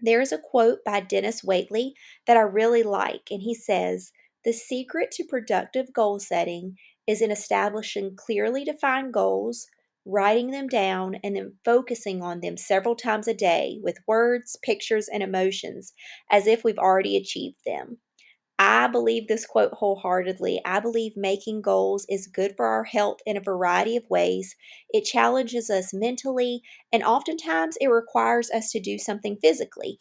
There 0.01 0.23
is 0.23 0.33
a 0.33 0.39
quote 0.39 0.85
by 0.85 1.01
Dennis 1.01 1.43
Waitley 1.43 1.93
that 2.27 2.39
I 2.39 2.41
really 2.41 2.83
like, 2.83 3.29
and 3.31 3.43
he 3.43 3.55
says, 3.55 4.13
The 4.45 4.53
secret 4.55 5.11
to 5.13 5.25
productive 5.25 5.93
goal 5.93 6.21
setting 6.21 6.79
is 7.07 7.21
in 7.21 7.31
establishing 7.31 8.17
clearly 8.17 8.65
defined 8.65 9.13
goals 9.13 9.67
writing 10.07 10.53
them 10.53 10.69
down, 10.69 11.17
and 11.23 11.37
then 11.37 11.55
focusing 11.65 12.23
on 12.23 12.41
them 12.41 12.57
several 12.57 12.95
times 12.95 13.29
a 13.29 13.35
day 13.35 13.79
with 13.83 13.99
words, 14.07 14.57
pictures, 14.63 15.09
and 15.13 15.23
emotions 15.23 15.93
as 16.31 16.47
if 16.47 16.65
we've 16.65 16.79
already 16.79 17.17
achieved 17.17 17.59
them. 17.67 17.99
I 18.59 18.87
believe 18.87 19.29
this 19.29 19.45
quote 19.45 19.73
wholeheartedly. 19.73 20.63
I 20.65 20.81
believe 20.81 21.13
making 21.15 21.61
goals 21.61 22.07
is 22.09 22.27
good 22.27 22.55
for 22.57 22.65
our 22.65 22.85
health 22.85 23.19
in 23.27 23.37
a 23.37 23.43
variety 23.43 23.97
of 23.97 24.09
ways. 24.09 24.57
It 24.91 25.05
challenges 25.05 25.69
us 25.69 25.93
mentally, 25.93 26.63
and 26.91 27.03
oftentimes 27.03 27.77
it 27.81 27.89
requires 27.89 28.51
us 28.51 28.71
to 28.71 28.81
do 28.81 28.97
something 28.97 29.37
physically. 29.43 29.99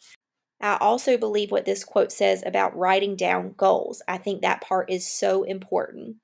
I 0.58 0.78
also 0.80 1.18
believe 1.18 1.50
what 1.50 1.66
this 1.66 1.84
quote 1.84 2.10
says 2.10 2.42
about 2.46 2.74
writing 2.74 3.14
down 3.14 3.52
goals. 3.58 4.00
I 4.08 4.16
think 4.16 4.40
that 4.40 4.62
part 4.62 4.90
is 4.90 5.06
so 5.06 5.42
important. 5.42 6.16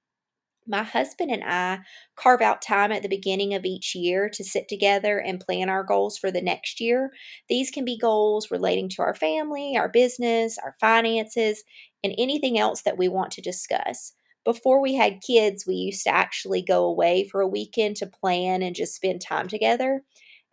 My 0.67 0.85
husband 0.85 1.31
and 1.31 1.43
I 1.45 1.81
carve 2.17 2.41
out 2.41 2.63
time 2.63 2.93
at 2.93 3.03
the 3.03 3.09
beginning 3.09 3.55
of 3.55 3.65
each 3.65 3.95
year 3.95 4.29
to 4.31 4.45
sit 4.45 4.69
together 4.69 5.19
and 5.19 5.41
plan 5.41 5.69
our 5.69 5.83
goals 5.83 6.17
for 6.17 6.31
the 6.31 6.41
next 6.41 6.81
year. 6.81 7.11
These 7.49 7.71
can 7.71 7.85
be 7.85 7.99
goals 7.99 8.51
relating 8.51 8.89
to 8.91 9.03
our 9.03 9.15
family, 9.15 9.77
our 9.77 9.89
business, 9.89 10.59
our 10.59 10.77
finances, 10.81 11.65
and 12.05 12.15
anything 12.17 12.59
else 12.59 12.83
that 12.83 12.99
we 12.99 13.09
want 13.09 13.33
to 13.33 13.41
discuss. 13.41 14.15
Before 14.45 14.81
we 14.81 14.95
had 14.95 15.23
kids, 15.27 15.67
we 15.67 15.75
used 15.75 16.05
to 16.05 16.15
actually 16.15 16.63
go 16.63 16.85
away 16.85 17.29
for 17.29 17.41
a 17.41 17.49
weekend 17.49 17.97
to 17.97 18.07
plan 18.07 18.63
and 18.63 18.75
just 18.75 18.95
spend 18.95 19.21
time 19.21 19.49
together. 19.49 20.03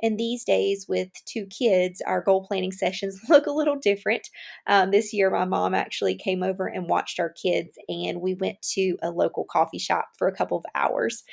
And 0.01 0.17
these 0.17 0.43
days, 0.43 0.85
with 0.87 1.09
two 1.25 1.45
kids, 1.47 2.01
our 2.05 2.21
goal 2.21 2.45
planning 2.45 2.71
sessions 2.71 3.19
look 3.29 3.45
a 3.47 3.51
little 3.51 3.75
different. 3.75 4.27
Um, 4.67 4.91
this 4.91 5.13
year, 5.13 5.29
my 5.29 5.45
mom 5.45 5.73
actually 5.75 6.15
came 6.15 6.43
over 6.43 6.67
and 6.67 6.89
watched 6.89 7.19
our 7.19 7.29
kids, 7.31 7.77
and 7.87 8.21
we 8.21 8.33
went 8.35 8.61
to 8.73 8.97
a 9.01 9.11
local 9.11 9.45
coffee 9.45 9.79
shop 9.79 10.09
for 10.17 10.27
a 10.27 10.35
couple 10.35 10.57
of 10.57 10.65
hours. 10.75 11.23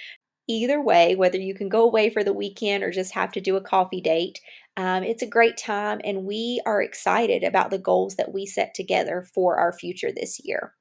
Either 0.49 0.81
way, 0.83 1.15
whether 1.17 1.39
you 1.39 1.55
can 1.55 1.69
go 1.69 1.83
away 1.85 2.11
for 2.11 2.25
the 2.25 2.33
weekend 2.33 2.83
or 2.85 2.91
just 2.91 3.15
have 3.15 3.33
to 3.33 3.41
do 3.41 3.57
a 3.57 3.61
coffee 3.61 4.01
date, 4.01 4.41
um, 4.77 5.03
it's 5.05 5.23
a 5.23 5.27
great 5.27 5.57
time, 5.57 6.01
and 6.05 6.25
we 6.25 6.61
are 6.67 6.83
excited 6.83 7.45
about 7.45 7.71
the 7.71 7.79
goals 7.79 8.17
that 8.17 8.33
we 8.33 8.47
set 8.47 8.75
together 8.75 9.23
for 9.35 9.57
our 9.59 9.73
future 9.73 10.13
this 10.13 10.41
year. 10.45 10.75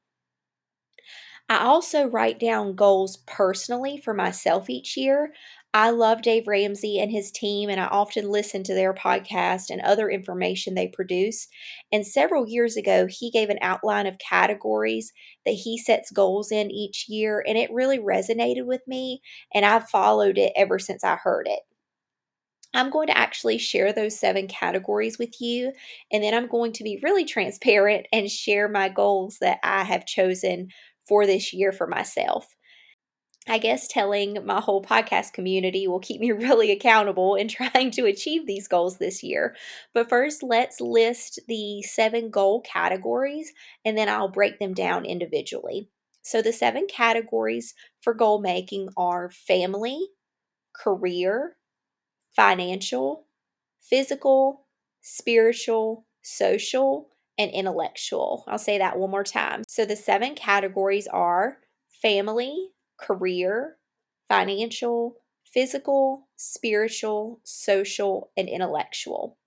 I 1.49 1.63
also 1.63 2.05
write 2.07 2.39
down 2.39 2.75
goals 2.75 3.17
personally 3.27 3.97
for 3.97 4.13
myself 4.13 4.69
each 4.69 4.97
year. 4.97 5.33
I 5.75 5.89
love 5.91 6.23
Dave 6.23 6.47
Ramsey 6.47 6.99
and 6.99 7.11
his 7.11 7.31
team, 7.31 7.69
and 7.69 7.79
I 7.81 7.85
often 7.87 8.31
listen 8.31 8.63
to 8.63 8.73
their 8.73 8.93
podcast 8.95 9.69
and 9.69 9.81
other 9.81 10.09
information 10.09 10.73
they 10.73 10.87
produce. 10.87 11.47
And 11.91 12.07
several 12.07 12.47
years 12.47 12.77
ago, 12.77 13.05
he 13.07 13.29
gave 13.29 13.49
an 13.51 13.59
outline 13.61 14.07
of 14.07 14.17
categories 14.17 15.13
that 15.45 15.51
he 15.51 15.77
sets 15.77 16.09
goals 16.11 16.51
in 16.51 16.71
each 16.71 17.07
year, 17.09 17.43
and 17.47 17.57
it 17.59 17.71
really 17.73 17.99
resonated 17.99 18.65
with 18.65 18.81
me, 18.87 19.21
and 19.53 19.65
I've 19.65 19.89
followed 19.89 20.37
it 20.39 20.53
ever 20.55 20.79
since 20.79 21.03
I 21.03 21.15
heard 21.17 21.47
it. 21.47 21.59
I'm 22.73 22.89
going 22.89 23.07
to 23.07 23.17
actually 23.17 23.57
share 23.57 23.93
those 23.93 24.19
seven 24.19 24.47
categories 24.47 25.17
with 25.17 25.39
you, 25.41 25.71
and 26.11 26.23
then 26.23 26.33
I'm 26.33 26.47
going 26.47 26.73
to 26.73 26.83
be 26.83 26.99
really 27.03 27.25
transparent 27.25 28.07
and 28.11 28.29
share 28.31 28.67
my 28.69 28.89
goals 28.89 29.37
that 29.41 29.59
I 29.63 29.83
have 29.83 30.05
chosen 30.05 30.69
for 31.07 31.25
this 31.25 31.53
year 31.53 31.71
for 31.71 31.87
myself. 31.87 32.54
I 33.47 33.59
guess 33.59 33.87
telling 33.87 34.43
my 34.45 34.59
whole 34.59 34.81
podcast 34.81 35.33
community 35.33 35.87
will 35.87 35.99
keep 35.99 36.19
me 36.19 36.31
really 36.33 36.71
accountable 36.71 37.35
in 37.35 37.47
trying 37.47 37.91
to 37.91 38.05
achieve 38.05 38.45
these 38.47 38.67
goals 38.67 38.97
this 38.97 39.23
year. 39.23 39.55
But 39.93 40.09
first, 40.09 40.41
let's 40.43 40.81
list 40.81 41.39
the 41.47 41.81
seven 41.83 42.29
goal 42.31 42.61
categories 42.61 43.53
and 43.83 43.97
then 43.97 44.09
I'll 44.09 44.29
break 44.29 44.59
them 44.59 44.73
down 44.73 45.05
individually. 45.05 45.89
So, 46.23 46.41
the 46.41 46.53
seven 46.53 46.87
categories 46.87 47.75
for 48.01 48.15
goal 48.15 48.41
making 48.41 48.89
are 48.97 49.29
family, 49.29 50.07
career, 50.73 51.55
financial, 52.35 53.27
physical, 53.81 54.65
spiritual, 55.01 56.05
social, 56.21 57.09
and 57.37 57.51
intellectual. 57.51 58.43
I'll 58.47 58.57
say 58.57 58.77
that 58.77 58.97
one 58.97 59.11
more 59.11 59.23
time. 59.23 59.63
So 59.67 59.85
the 59.85 59.95
seven 59.95 60.35
categories 60.35 61.07
are 61.07 61.57
family, 62.01 62.69
career, 62.97 63.77
financial, 64.29 65.17
physical, 65.45 66.27
spiritual, 66.35 67.39
social, 67.43 68.31
and 68.37 68.49
intellectual. 68.49 69.37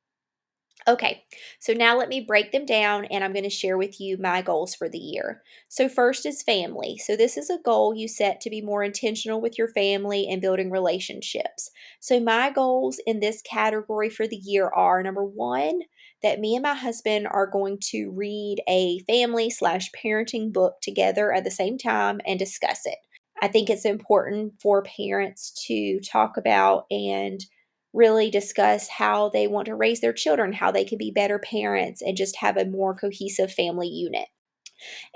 Okay, 0.86 1.24
so 1.58 1.74
now 1.74 1.98
let 1.98 2.08
me 2.08 2.20
break 2.20 2.50
them 2.50 2.64
down 2.64 3.04
and 3.06 3.22
I'm 3.22 3.32
going 3.34 3.42
to 3.44 3.50
share 3.50 3.76
with 3.76 4.00
you 4.00 4.16
my 4.16 4.40
goals 4.40 4.74
for 4.74 4.88
the 4.88 4.96
year. 4.98 5.42
So, 5.68 5.86
first 5.88 6.24
is 6.24 6.42
family. 6.42 6.96
So, 6.96 7.14
this 7.14 7.36
is 7.36 7.50
a 7.50 7.58
goal 7.58 7.94
you 7.94 8.08
set 8.08 8.40
to 8.40 8.48
be 8.50 8.62
more 8.62 8.82
intentional 8.82 9.40
with 9.40 9.58
your 9.58 9.68
family 9.68 10.26
and 10.28 10.40
building 10.40 10.70
relationships. 10.70 11.70
So, 12.00 12.20
my 12.20 12.50
goals 12.50 12.98
in 13.06 13.20
this 13.20 13.42
category 13.42 14.08
for 14.08 14.26
the 14.26 14.36
year 14.36 14.68
are 14.68 15.02
number 15.02 15.24
one, 15.24 15.80
that 16.22 16.40
me 16.40 16.54
and 16.54 16.62
my 16.62 16.74
husband 16.74 17.26
are 17.28 17.46
going 17.46 17.78
to 17.90 18.10
read 18.10 18.62
a 18.68 19.00
family 19.00 19.50
slash 19.50 19.90
parenting 19.92 20.52
book 20.52 20.80
together 20.80 21.32
at 21.32 21.44
the 21.44 21.50
same 21.50 21.76
time 21.76 22.20
and 22.26 22.38
discuss 22.38 22.86
it. 22.86 22.98
I 23.40 23.48
think 23.48 23.70
it's 23.70 23.84
important 23.84 24.54
for 24.60 24.82
parents 24.82 25.50
to 25.66 26.00
talk 26.00 26.36
about 26.36 26.86
and 26.90 27.44
really 27.92 28.30
discuss 28.30 28.88
how 28.88 29.28
they 29.30 29.46
want 29.46 29.66
to 29.66 29.74
raise 29.74 30.00
their 30.00 30.12
children, 30.12 30.52
how 30.52 30.70
they 30.70 30.84
can 30.84 30.98
be 30.98 31.10
better 31.10 31.38
parents, 31.38 32.02
and 32.02 32.16
just 32.16 32.36
have 32.36 32.56
a 32.56 32.66
more 32.66 32.94
cohesive 32.94 33.52
family 33.52 33.88
unit. 33.88 34.28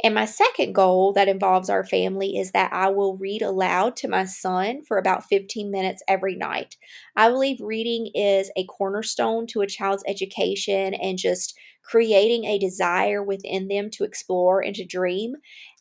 And 0.05 0.14
my 0.14 0.25
second 0.25 0.75
goal 0.75 1.12
that 1.14 1.29
involves 1.29 1.71
our 1.71 1.85
family 1.85 2.37
is 2.38 2.52
that 2.52 2.73
I 2.73 2.88
will 2.88 3.17
read 3.17 3.43
aloud 3.43 3.97
to 3.97 4.09
my 4.09 4.25
son 4.25 4.83
for 4.83 4.99
about 4.99 5.25
15 5.29 5.71
minutes 5.71 6.02
every 6.09 6.37
night. 6.37 6.76
I 7.17 7.29
believe 7.29 7.61
reading 7.61 8.09
is 8.14 8.50
a 8.57 8.64
cornerstone 8.67 9.47
to 9.49 9.61
a 9.62 9.67
child's 9.67 10.05
education 10.07 10.95
and 10.95 11.19
just 11.19 11.55
creating 11.83 12.45
a 12.45 12.59
desire 12.59 13.23
within 13.23 13.69
them 13.69 13.91
to 13.91 14.05
explore 14.05 14.61
and 14.62 14.75
to 14.76 14.85
dream. 14.85 15.35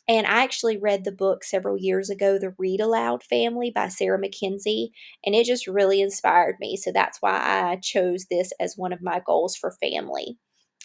And 0.08 0.28
I 0.28 0.44
actually 0.44 0.78
read 0.78 1.04
the 1.04 1.12
book 1.12 1.44
several 1.44 1.78
years 1.78 2.10
ago, 2.10 2.38
The 2.38 2.54
Read 2.58 2.82
Aloud 2.82 3.24
Family 3.24 3.72
by 3.74 3.88
Sarah 3.88 4.20
Mackenzie, 4.20 4.92
and 5.26 5.34
it 5.36 5.46
just 5.46 5.68
really 5.68 6.02
inspired 6.02 6.58
me. 6.60 6.76
So 6.76 6.92
that's 6.92 7.22
why 7.22 7.32
I 7.72 7.78
chose 7.82 8.26
this 8.30 8.52
as 8.60 8.78
one 8.78 8.94
of 8.94 9.02
my 9.02 9.22
goals 9.26 9.56
for 9.56 9.72
family. 9.82 10.38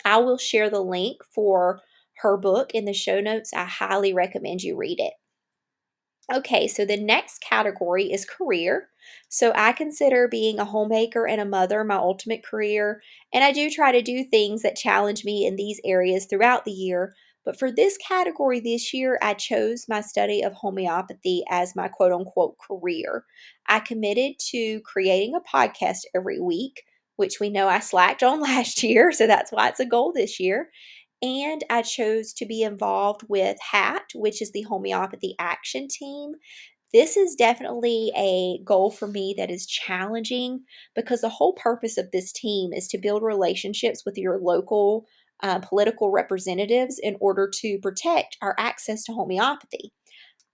I 0.04 0.18
will 0.18 0.38
share 0.38 0.70
the 0.70 0.80
link 0.82 1.18
for 1.34 1.80
her 2.18 2.36
book 2.36 2.72
in 2.72 2.84
the 2.84 2.92
show 2.92 3.20
notes. 3.20 3.52
I 3.54 3.64
highly 3.64 4.12
recommend 4.12 4.62
you 4.62 4.76
read 4.76 5.00
it. 5.00 5.14
Okay, 6.32 6.66
so 6.66 6.84
the 6.84 6.96
next 6.96 7.38
category 7.40 8.12
is 8.12 8.24
career. 8.24 8.88
So 9.28 9.52
I 9.54 9.72
consider 9.72 10.26
being 10.26 10.58
a 10.58 10.64
homemaker 10.64 11.26
and 11.26 11.40
a 11.40 11.44
mother 11.44 11.84
my 11.84 11.94
ultimate 11.96 12.44
career, 12.44 13.00
and 13.32 13.44
I 13.44 13.52
do 13.52 13.70
try 13.70 13.92
to 13.92 14.02
do 14.02 14.24
things 14.24 14.62
that 14.62 14.74
challenge 14.76 15.24
me 15.24 15.46
in 15.46 15.54
these 15.54 15.80
areas 15.84 16.26
throughout 16.26 16.64
the 16.64 16.72
year. 16.72 17.14
But 17.46 17.58
for 17.58 17.70
this 17.70 17.96
category 17.96 18.58
this 18.58 18.92
year, 18.92 19.18
I 19.22 19.34
chose 19.34 19.86
my 19.88 20.00
study 20.00 20.42
of 20.42 20.52
homeopathy 20.52 21.44
as 21.48 21.76
my 21.76 21.86
quote 21.86 22.12
unquote 22.12 22.56
career. 22.58 23.24
I 23.68 23.78
committed 23.78 24.32
to 24.50 24.80
creating 24.80 25.34
a 25.36 25.56
podcast 25.56 26.00
every 26.14 26.40
week, 26.40 26.82
which 27.14 27.38
we 27.40 27.48
know 27.48 27.68
I 27.68 27.78
slacked 27.78 28.24
on 28.24 28.40
last 28.42 28.82
year, 28.82 29.12
so 29.12 29.28
that's 29.28 29.52
why 29.52 29.68
it's 29.68 29.80
a 29.80 29.86
goal 29.86 30.12
this 30.12 30.40
year. 30.40 30.68
And 31.22 31.64
I 31.70 31.82
chose 31.82 32.34
to 32.34 32.46
be 32.46 32.62
involved 32.62 33.22
with 33.28 33.56
HAT, 33.72 34.02
which 34.14 34.42
is 34.42 34.50
the 34.52 34.62
Homeopathy 34.62 35.34
Action 35.38 35.86
Team. 35.88 36.32
This 36.92 37.16
is 37.16 37.34
definitely 37.34 38.12
a 38.16 38.62
goal 38.64 38.90
for 38.90 39.06
me 39.06 39.34
that 39.38 39.50
is 39.50 39.66
challenging 39.66 40.64
because 40.94 41.20
the 41.20 41.28
whole 41.28 41.54
purpose 41.54 41.96
of 41.96 42.10
this 42.10 42.32
team 42.32 42.72
is 42.72 42.88
to 42.88 42.98
build 42.98 43.22
relationships 43.22 44.02
with 44.04 44.18
your 44.18 44.38
local 44.38 45.06
uh, 45.42 45.58
political 45.60 46.10
representatives 46.10 46.98
in 47.02 47.16
order 47.20 47.50
to 47.60 47.78
protect 47.78 48.36
our 48.42 48.54
access 48.58 49.04
to 49.04 49.12
homeopathy. 49.12 49.92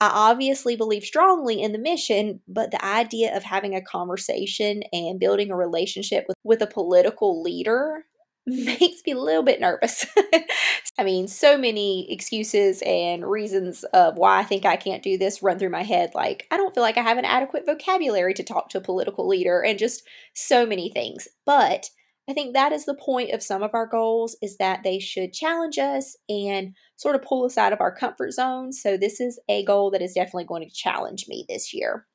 I 0.00 0.10
obviously 0.12 0.74
believe 0.74 1.04
strongly 1.04 1.62
in 1.62 1.70
the 1.70 1.78
mission, 1.78 2.40
but 2.48 2.72
the 2.72 2.84
idea 2.84 3.36
of 3.36 3.44
having 3.44 3.76
a 3.76 3.80
conversation 3.80 4.82
and 4.92 5.20
building 5.20 5.52
a 5.52 5.56
relationship 5.56 6.24
with, 6.26 6.36
with 6.42 6.60
a 6.60 6.66
political 6.66 7.40
leader 7.40 8.04
makes 8.46 9.00
me 9.06 9.12
a 9.12 9.18
little 9.18 9.44
bit 9.44 9.60
nervous. 9.60 10.04
I 10.98 11.04
mean, 11.04 11.28
so 11.28 11.56
many 11.56 12.12
excuses 12.12 12.82
and 12.84 13.24
reasons 13.24 13.84
of 13.94 14.16
why 14.16 14.40
I 14.40 14.42
think 14.42 14.66
I 14.66 14.74
can't 14.74 15.04
do 15.04 15.16
this 15.16 15.40
run 15.40 15.60
through 15.60 15.70
my 15.70 15.84
head. 15.84 16.10
Like, 16.16 16.48
I 16.50 16.56
don't 16.56 16.74
feel 16.74 16.82
like 16.82 16.98
I 16.98 17.02
have 17.02 17.18
an 17.18 17.24
adequate 17.24 17.64
vocabulary 17.64 18.34
to 18.34 18.42
talk 18.42 18.70
to 18.70 18.78
a 18.78 18.82
political 18.82 19.28
leader, 19.28 19.62
and 19.62 19.78
just 19.78 20.02
so 20.34 20.66
many 20.66 20.90
things. 20.90 21.28
But 21.46 21.90
I 22.32 22.34
think 22.34 22.54
that 22.54 22.72
is 22.72 22.86
the 22.86 22.94
point 22.94 23.32
of 23.32 23.42
some 23.42 23.62
of 23.62 23.74
our 23.74 23.86
goals 23.86 24.36
is 24.40 24.56
that 24.56 24.82
they 24.82 24.98
should 24.98 25.34
challenge 25.34 25.76
us 25.76 26.16
and 26.30 26.74
sort 26.96 27.14
of 27.14 27.20
pull 27.20 27.44
us 27.44 27.58
out 27.58 27.74
of 27.74 27.80
our 27.82 27.94
comfort 27.94 28.32
zone. 28.32 28.72
So, 28.72 28.96
this 28.96 29.20
is 29.20 29.38
a 29.50 29.62
goal 29.66 29.90
that 29.90 30.00
is 30.00 30.14
definitely 30.14 30.46
going 30.46 30.66
to 30.66 30.74
challenge 30.74 31.26
me 31.28 31.44
this 31.46 31.74
year. 31.74 32.06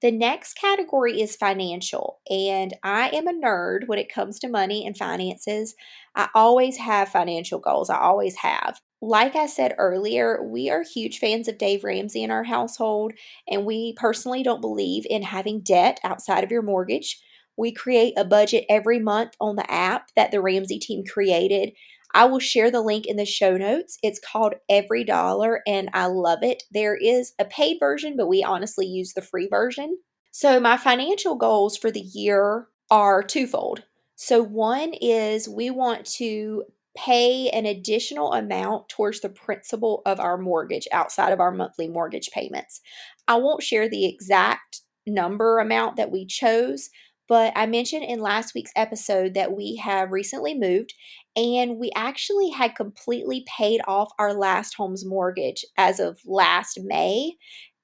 The 0.00 0.10
next 0.10 0.54
category 0.54 1.20
is 1.20 1.36
financial, 1.36 2.18
and 2.28 2.74
I 2.82 3.10
am 3.10 3.28
a 3.28 3.32
nerd 3.32 3.86
when 3.86 4.00
it 4.00 4.12
comes 4.12 4.40
to 4.40 4.48
money 4.48 4.84
and 4.84 4.98
finances. 4.98 5.76
I 6.16 6.28
always 6.34 6.76
have 6.78 7.08
financial 7.08 7.60
goals, 7.60 7.88
I 7.88 8.00
always 8.00 8.34
have. 8.34 8.80
Like 9.00 9.36
I 9.36 9.46
said 9.46 9.76
earlier, 9.78 10.42
we 10.42 10.70
are 10.70 10.82
huge 10.82 11.20
fans 11.20 11.46
of 11.46 11.56
Dave 11.56 11.84
Ramsey 11.84 12.24
in 12.24 12.32
our 12.32 12.42
household, 12.42 13.12
and 13.46 13.64
we 13.64 13.92
personally 13.92 14.42
don't 14.42 14.60
believe 14.60 15.06
in 15.08 15.22
having 15.22 15.60
debt 15.60 16.00
outside 16.02 16.42
of 16.42 16.50
your 16.50 16.62
mortgage. 16.62 17.22
We 17.56 17.72
create 17.72 18.14
a 18.16 18.24
budget 18.24 18.64
every 18.68 18.98
month 18.98 19.34
on 19.40 19.56
the 19.56 19.70
app 19.70 20.10
that 20.16 20.30
the 20.30 20.40
Ramsey 20.40 20.78
team 20.78 21.04
created, 21.04 21.72
I 22.14 22.26
will 22.26 22.38
share 22.38 22.70
the 22.70 22.82
link 22.82 23.06
in 23.06 23.16
the 23.16 23.24
show 23.24 23.56
notes. 23.56 23.98
It's 24.02 24.20
called 24.20 24.54
Every 24.68 25.04
Dollar 25.04 25.62
and 25.66 25.88
I 25.94 26.06
love 26.06 26.40
it. 26.42 26.64
There 26.70 26.94
is 26.94 27.32
a 27.38 27.44
paid 27.44 27.78
version, 27.80 28.16
but 28.16 28.28
we 28.28 28.42
honestly 28.42 28.86
use 28.86 29.14
the 29.14 29.22
free 29.22 29.48
version. 29.48 29.98
So, 30.30 30.60
my 30.60 30.76
financial 30.76 31.36
goals 31.36 31.76
for 31.76 31.90
the 31.90 32.00
year 32.00 32.68
are 32.90 33.22
twofold. 33.22 33.84
So, 34.16 34.42
one 34.42 34.94
is 35.00 35.48
we 35.48 35.70
want 35.70 36.06
to 36.16 36.64
pay 36.96 37.48
an 37.50 37.64
additional 37.64 38.32
amount 38.34 38.88
towards 38.90 39.20
the 39.20 39.30
principal 39.30 40.02
of 40.04 40.20
our 40.20 40.36
mortgage 40.36 40.86
outside 40.92 41.32
of 41.32 41.40
our 41.40 41.50
monthly 41.50 41.88
mortgage 41.88 42.30
payments. 42.30 42.82
I 43.26 43.36
won't 43.36 43.62
share 43.62 43.88
the 43.88 44.04
exact 44.04 44.82
number 45.06 45.58
amount 45.58 45.96
that 45.96 46.10
we 46.10 46.26
chose, 46.26 46.90
but 47.32 47.50
I 47.56 47.64
mentioned 47.64 48.04
in 48.04 48.20
last 48.20 48.54
week's 48.54 48.72
episode 48.76 49.32
that 49.32 49.56
we 49.56 49.76
have 49.76 50.12
recently 50.12 50.52
moved 50.52 50.92
and 51.34 51.78
we 51.78 51.90
actually 51.96 52.50
had 52.50 52.74
completely 52.74 53.46
paid 53.46 53.80
off 53.88 54.12
our 54.18 54.34
last 54.34 54.74
home's 54.74 55.06
mortgage 55.06 55.64
as 55.78 55.98
of 55.98 56.20
last 56.26 56.78
May. 56.82 57.36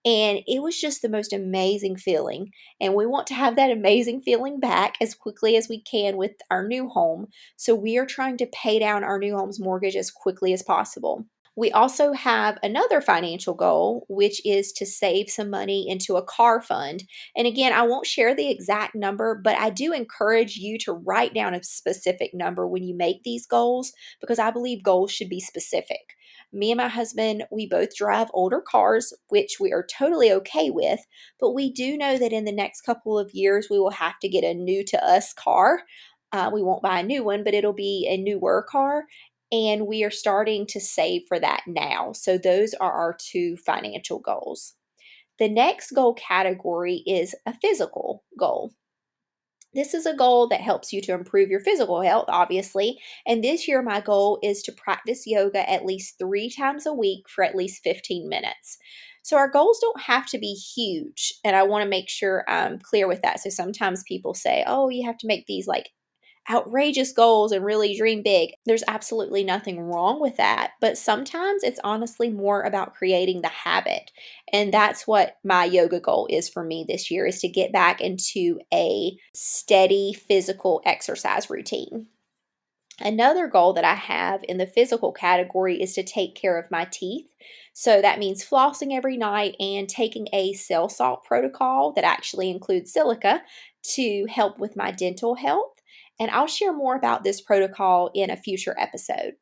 And 0.04 0.40
it 0.46 0.60
was 0.60 0.78
just 0.78 1.00
the 1.00 1.08
most 1.08 1.32
amazing 1.32 1.96
feeling. 1.96 2.50
And 2.78 2.94
we 2.94 3.06
want 3.06 3.26
to 3.28 3.34
have 3.34 3.56
that 3.56 3.70
amazing 3.70 4.20
feeling 4.20 4.60
back 4.60 4.96
as 5.00 5.14
quickly 5.14 5.56
as 5.56 5.66
we 5.66 5.80
can 5.80 6.18
with 6.18 6.32
our 6.50 6.68
new 6.68 6.86
home. 6.86 7.28
So 7.56 7.74
we 7.74 7.96
are 7.96 8.04
trying 8.04 8.36
to 8.36 8.46
pay 8.52 8.78
down 8.78 9.02
our 9.02 9.18
new 9.18 9.34
home's 9.34 9.58
mortgage 9.58 9.96
as 9.96 10.10
quickly 10.10 10.52
as 10.52 10.62
possible. 10.62 11.24
We 11.58 11.72
also 11.72 12.12
have 12.12 12.56
another 12.62 13.00
financial 13.00 13.52
goal, 13.52 14.06
which 14.08 14.40
is 14.46 14.70
to 14.74 14.86
save 14.86 15.28
some 15.28 15.50
money 15.50 15.88
into 15.88 16.14
a 16.14 16.22
car 16.22 16.62
fund. 16.62 17.02
And 17.34 17.48
again, 17.48 17.72
I 17.72 17.82
won't 17.82 18.06
share 18.06 18.32
the 18.32 18.48
exact 18.48 18.94
number, 18.94 19.34
but 19.34 19.58
I 19.58 19.70
do 19.70 19.92
encourage 19.92 20.54
you 20.54 20.78
to 20.78 20.92
write 20.92 21.34
down 21.34 21.54
a 21.54 21.64
specific 21.64 22.30
number 22.32 22.68
when 22.68 22.84
you 22.84 22.96
make 22.96 23.24
these 23.24 23.44
goals 23.44 23.92
because 24.20 24.38
I 24.38 24.52
believe 24.52 24.84
goals 24.84 25.10
should 25.10 25.28
be 25.28 25.40
specific. 25.40 26.14
Me 26.52 26.70
and 26.70 26.78
my 26.78 26.86
husband, 26.86 27.42
we 27.50 27.66
both 27.66 27.92
drive 27.96 28.30
older 28.32 28.60
cars, 28.60 29.12
which 29.26 29.56
we 29.58 29.72
are 29.72 29.84
totally 29.84 30.30
okay 30.30 30.70
with, 30.70 31.00
but 31.40 31.54
we 31.54 31.72
do 31.72 31.98
know 31.98 32.16
that 32.18 32.32
in 32.32 32.44
the 32.44 32.52
next 32.52 32.82
couple 32.82 33.18
of 33.18 33.34
years, 33.34 33.66
we 33.68 33.80
will 33.80 33.90
have 33.90 34.20
to 34.20 34.28
get 34.28 34.44
a 34.44 34.54
new 34.54 34.84
to 34.84 35.04
us 35.04 35.32
car. 35.32 35.80
Uh, 36.30 36.50
we 36.52 36.62
won't 36.62 36.82
buy 36.82 37.00
a 37.00 37.02
new 37.02 37.24
one, 37.24 37.42
but 37.42 37.54
it'll 37.54 37.72
be 37.72 38.06
a 38.08 38.16
newer 38.16 38.64
car 38.68 39.06
and 39.50 39.86
we 39.86 40.04
are 40.04 40.10
starting 40.10 40.66
to 40.66 40.80
save 40.80 41.22
for 41.28 41.38
that 41.38 41.62
now. 41.66 42.12
So, 42.12 42.38
those 42.38 42.74
are 42.74 42.92
our 42.92 43.16
two 43.18 43.56
financial 43.56 44.18
goals. 44.18 44.74
The 45.38 45.48
next 45.48 45.92
goal 45.92 46.14
category 46.14 47.02
is 47.06 47.34
a 47.46 47.54
physical 47.54 48.24
goal. 48.38 48.72
This 49.74 49.94
is 49.94 50.06
a 50.06 50.16
goal 50.16 50.48
that 50.48 50.60
helps 50.60 50.92
you 50.92 51.00
to 51.02 51.12
improve 51.12 51.50
your 51.50 51.60
physical 51.60 52.00
health, 52.00 52.24
obviously. 52.28 52.98
And 53.26 53.44
this 53.44 53.68
year, 53.68 53.82
my 53.82 54.00
goal 54.00 54.38
is 54.42 54.62
to 54.62 54.72
practice 54.72 55.26
yoga 55.26 55.68
at 55.70 55.84
least 55.84 56.18
three 56.18 56.50
times 56.50 56.86
a 56.86 56.92
week 56.92 57.28
for 57.28 57.44
at 57.44 57.54
least 57.54 57.82
15 57.84 58.28
minutes. 58.28 58.78
So, 59.22 59.36
our 59.36 59.48
goals 59.48 59.78
don't 59.80 60.00
have 60.00 60.26
to 60.28 60.38
be 60.38 60.54
huge. 60.54 61.34
And 61.44 61.54
I 61.54 61.62
want 61.62 61.84
to 61.84 61.88
make 61.88 62.08
sure 62.08 62.44
I'm 62.48 62.78
clear 62.78 63.06
with 63.06 63.22
that. 63.22 63.40
So, 63.40 63.50
sometimes 63.50 64.02
people 64.04 64.34
say, 64.34 64.64
oh, 64.66 64.88
you 64.88 65.06
have 65.06 65.18
to 65.18 65.26
make 65.26 65.46
these 65.46 65.66
like 65.66 65.90
outrageous 66.50 67.12
goals 67.12 67.52
and 67.52 67.64
really 67.64 67.96
dream 67.96 68.22
big. 68.22 68.50
There's 68.64 68.84
absolutely 68.88 69.44
nothing 69.44 69.80
wrong 69.80 70.20
with 70.20 70.36
that. 70.36 70.72
But 70.80 70.96
sometimes 70.96 71.62
it's 71.62 71.80
honestly 71.84 72.30
more 72.30 72.62
about 72.62 72.94
creating 72.94 73.42
the 73.42 73.48
habit. 73.48 74.10
And 74.52 74.72
that's 74.72 75.06
what 75.06 75.36
my 75.44 75.64
yoga 75.64 76.00
goal 76.00 76.26
is 76.30 76.48
for 76.48 76.64
me 76.64 76.84
this 76.88 77.10
year 77.10 77.26
is 77.26 77.40
to 77.40 77.48
get 77.48 77.72
back 77.72 78.00
into 78.00 78.60
a 78.72 79.16
steady 79.34 80.14
physical 80.14 80.80
exercise 80.84 81.50
routine. 81.50 82.06
Another 83.00 83.46
goal 83.46 83.74
that 83.74 83.84
I 83.84 83.94
have 83.94 84.40
in 84.48 84.58
the 84.58 84.66
physical 84.66 85.12
category 85.12 85.80
is 85.80 85.94
to 85.94 86.02
take 86.02 86.34
care 86.34 86.58
of 86.58 86.70
my 86.70 86.84
teeth. 86.90 87.32
So 87.72 88.02
that 88.02 88.18
means 88.18 88.44
flossing 88.44 88.92
every 88.92 89.16
night 89.16 89.54
and 89.60 89.88
taking 89.88 90.26
a 90.32 90.52
cell 90.54 90.88
salt 90.88 91.22
protocol 91.24 91.92
that 91.92 92.04
actually 92.04 92.50
includes 92.50 92.92
silica 92.92 93.42
to 93.94 94.26
help 94.28 94.58
with 94.58 94.74
my 94.74 94.90
dental 94.90 95.36
health 95.36 95.77
and 96.18 96.30
I'll 96.30 96.46
share 96.46 96.72
more 96.72 96.96
about 96.96 97.24
this 97.24 97.40
protocol 97.40 98.10
in 98.14 98.30
a 98.30 98.36
future 98.36 98.74
episode. 98.78 99.34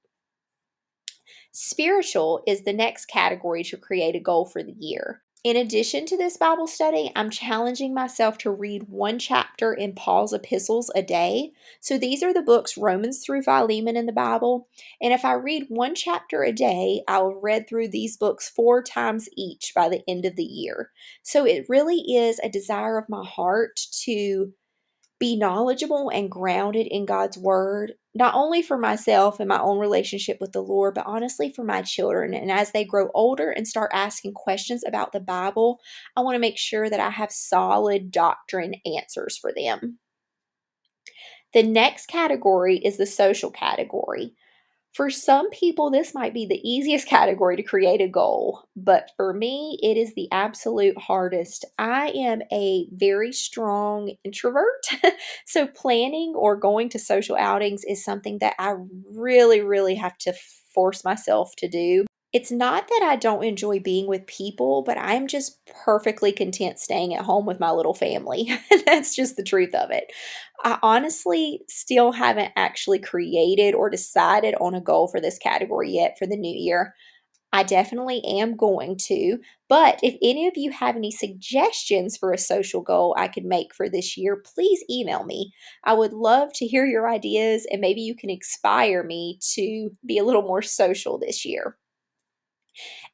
Spiritual 1.52 2.42
is 2.46 2.62
the 2.62 2.72
next 2.72 3.06
category 3.06 3.64
to 3.64 3.76
create 3.76 4.14
a 4.14 4.20
goal 4.20 4.44
for 4.44 4.62
the 4.62 4.74
year. 4.78 5.22
In 5.46 5.56
addition 5.56 6.06
to 6.06 6.16
this 6.16 6.36
Bible 6.36 6.66
study, 6.66 7.12
I'm 7.14 7.30
challenging 7.30 7.94
myself 7.94 8.36
to 8.38 8.50
read 8.50 8.88
one 8.88 9.18
chapter 9.20 9.72
in 9.72 9.94
Paul's 9.94 10.32
epistles 10.32 10.90
a 10.96 11.02
day. 11.02 11.52
So 11.78 11.98
these 11.98 12.22
are 12.24 12.34
the 12.34 12.42
books 12.42 12.76
Romans 12.76 13.24
through 13.24 13.42
Philemon 13.42 13.96
in 13.96 14.06
the 14.06 14.12
Bible. 14.12 14.66
And 15.00 15.12
if 15.12 15.24
I 15.24 15.34
read 15.34 15.66
one 15.68 15.94
chapter 15.94 16.42
a 16.42 16.50
day, 16.50 17.02
I'll 17.06 17.30
have 17.30 17.42
read 17.42 17.68
through 17.68 17.88
these 17.88 18.16
books 18.16 18.48
four 18.48 18.82
times 18.82 19.28
each 19.36 19.72
by 19.72 19.88
the 19.88 20.02
end 20.08 20.24
of 20.24 20.34
the 20.34 20.42
year. 20.42 20.90
So 21.22 21.46
it 21.46 21.68
really 21.68 22.00
is 22.00 22.40
a 22.40 22.48
desire 22.48 22.98
of 22.98 23.08
my 23.08 23.24
heart 23.24 23.78
to 24.02 24.52
be 25.18 25.36
knowledgeable 25.36 26.10
and 26.10 26.30
grounded 26.30 26.86
in 26.86 27.06
God's 27.06 27.38
word, 27.38 27.94
not 28.14 28.34
only 28.34 28.60
for 28.60 28.76
myself 28.76 29.40
and 29.40 29.48
my 29.48 29.60
own 29.60 29.78
relationship 29.78 30.38
with 30.40 30.52
the 30.52 30.62
Lord, 30.62 30.94
but 30.94 31.06
honestly 31.06 31.50
for 31.50 31.64
my 31.64 31.82
children. 31.82 32.34
And 32.34 32.50
as 32.50 32.72
they 32.72 32.84
grow 32.84 33.10
older 33.14 33.50
and 33.50 33.66
start 33.66 33.90
asking 33.94 34.34
questions 34.34 34.84
about 34.86 35.12
the 35.12 35.20
Bible, 35.20 35.80
I 36.16 36.20
want 36.20 36.34
to 36.34 36.40
make 36.40 36.58
sure 36.58 36.90
that 36.90 37.00
I 37.00 37.10
have 37.10 37.32
solid 37.32 38.10
doctrine 38.10 38.74
answers 38.84 39.38
for 39.38 39.52
them. 39.56 39.98
The 41.54 41.62
next 41.62 42.06
category 42.06 42.76
is 42.78 42.98
the 42.98 43.06
social 43.06 43.50
category. 43.50 44.34
For 44.96 45.10
some 45.10 45.50
people, 45.50 45.90
this 45.90 46.14
might 46.14 46.32
be 46.32 46.46
the 46.46 46.66
easiest 46.66 47.06
category 47.06 47.54
to 47.56 47.62
create 47.62 48.00
a 48.00 48.08
goal, 48.08 48.62
but 48.74 49.10
for 49.18 49.34
me, 49.34 49.78
it 49.82 49.98
is 49.98 50.14
the 50.14 50.26
absolute 50.32 50.96
hardest. 50.96 51.66
I 51.78 52.08
am 52.16 52.40
a 52.50 52.88
very 52.92 53.30
strong 53.30 54.14
introvert, 54.24 54.86
so 55.44 55.66
planning 55.66 56.32
or 56.34 56.56
going 56.56 56.88
to 56.88 56.98
social 56.98 57.36
outings 57.36 57.84
is 57.84 58.02
something 58.02 58.38
that 58.38 58.54
I 58.58 58.76
really, 59.12 59.60
really 59.60 59.96
have 59.96 60.16
to 60.20 60.32
force 60.72 61.04
myself 61.04 61.54
to 61.56 61.68
do. 61.68 62.06
It's 62.36 62.50
not 62.52 62.86
that 62.86 63.02
I 63.02 63.16
don't 63.16 63.44
enjoy 63.44 63.80
being 63.80 64.06
with 64.06 64.26
people, 64.26 64.82
but 64.82 64.98
I'm 64.98 65.26
just 65.26 65.58
perfectly 65.86 66.32
content 66.32 66.78
staying 66.78 67.14
at 67.14 67.24
home 67.24 67.46
with 67.46 67.58
my 67.58 67.70
little 67.70 67.94
family. 67.94 68.50
That's 68.84 69.16
just 69.16 69.36
the 69.36 69.42
truth 69.42 69.74
of 69.74 69.90
it. 69.90 70.12
I 70.62 70.78
honestly 70.82 71.62
still 71.66 72.12
haven't 72.12 72.52
actually 72.54 72.98
created 72.98 73.74
or 73.74 73.88
decided 73.88 74.54
on 74.60 74.74
a 74.74 74.82
goal 74.82 75.08
for 75.08 75.18
this 75.18 75.38
category 75.38 75.92
yet 75.92 76.16
for 76.18 76.26
the 76.26 76.36
new 76.36 76.54
year. 76.54 76.94
I 77.54 77.62
definitely 77.62 78.22
am 78.26 78.54
going 78.56 78.98
to. 79.06 79.38
But 79.68 79.98
if 80.02 80.16
any 80.22 80.46
of 80.46 80.54
you 80.56 80.72
have 80.72 80.96
any 80.96 81.12
suggestions 81.12 82.18
for 82.18 82.32
a 82.32 82.38
social 82.38 82.82
goal 82.82 83.14
I 83.18 83.28
could 83.28 83.46
make 83.46 83.74
for 83.74 83.88
this 83.88 84.18
year, 84.18 84.42
please 84.54 84.84
email 84.90 85.24
me. 85.24 85.52
I 85.84 85.94
would 85.94 86.12
love 86.12 86.50
to 86.56 86.66
hear 86.66 86.84
your 86.84 87.08
ideas 87.08 87.66
and 87.72 87.80
maybe 87.80 88.02
you 88.02 88.14
can 88.14 88.28
inspire 88.28 89.02
me 89.02 89.38
to 89.54 89.90
be 90.06 90.18
a 90.18 90.24
little 90.24 90.42
more 90.42 90.62
social 90.62 91.18
this 91.18 91.46
year. 91.46 91.78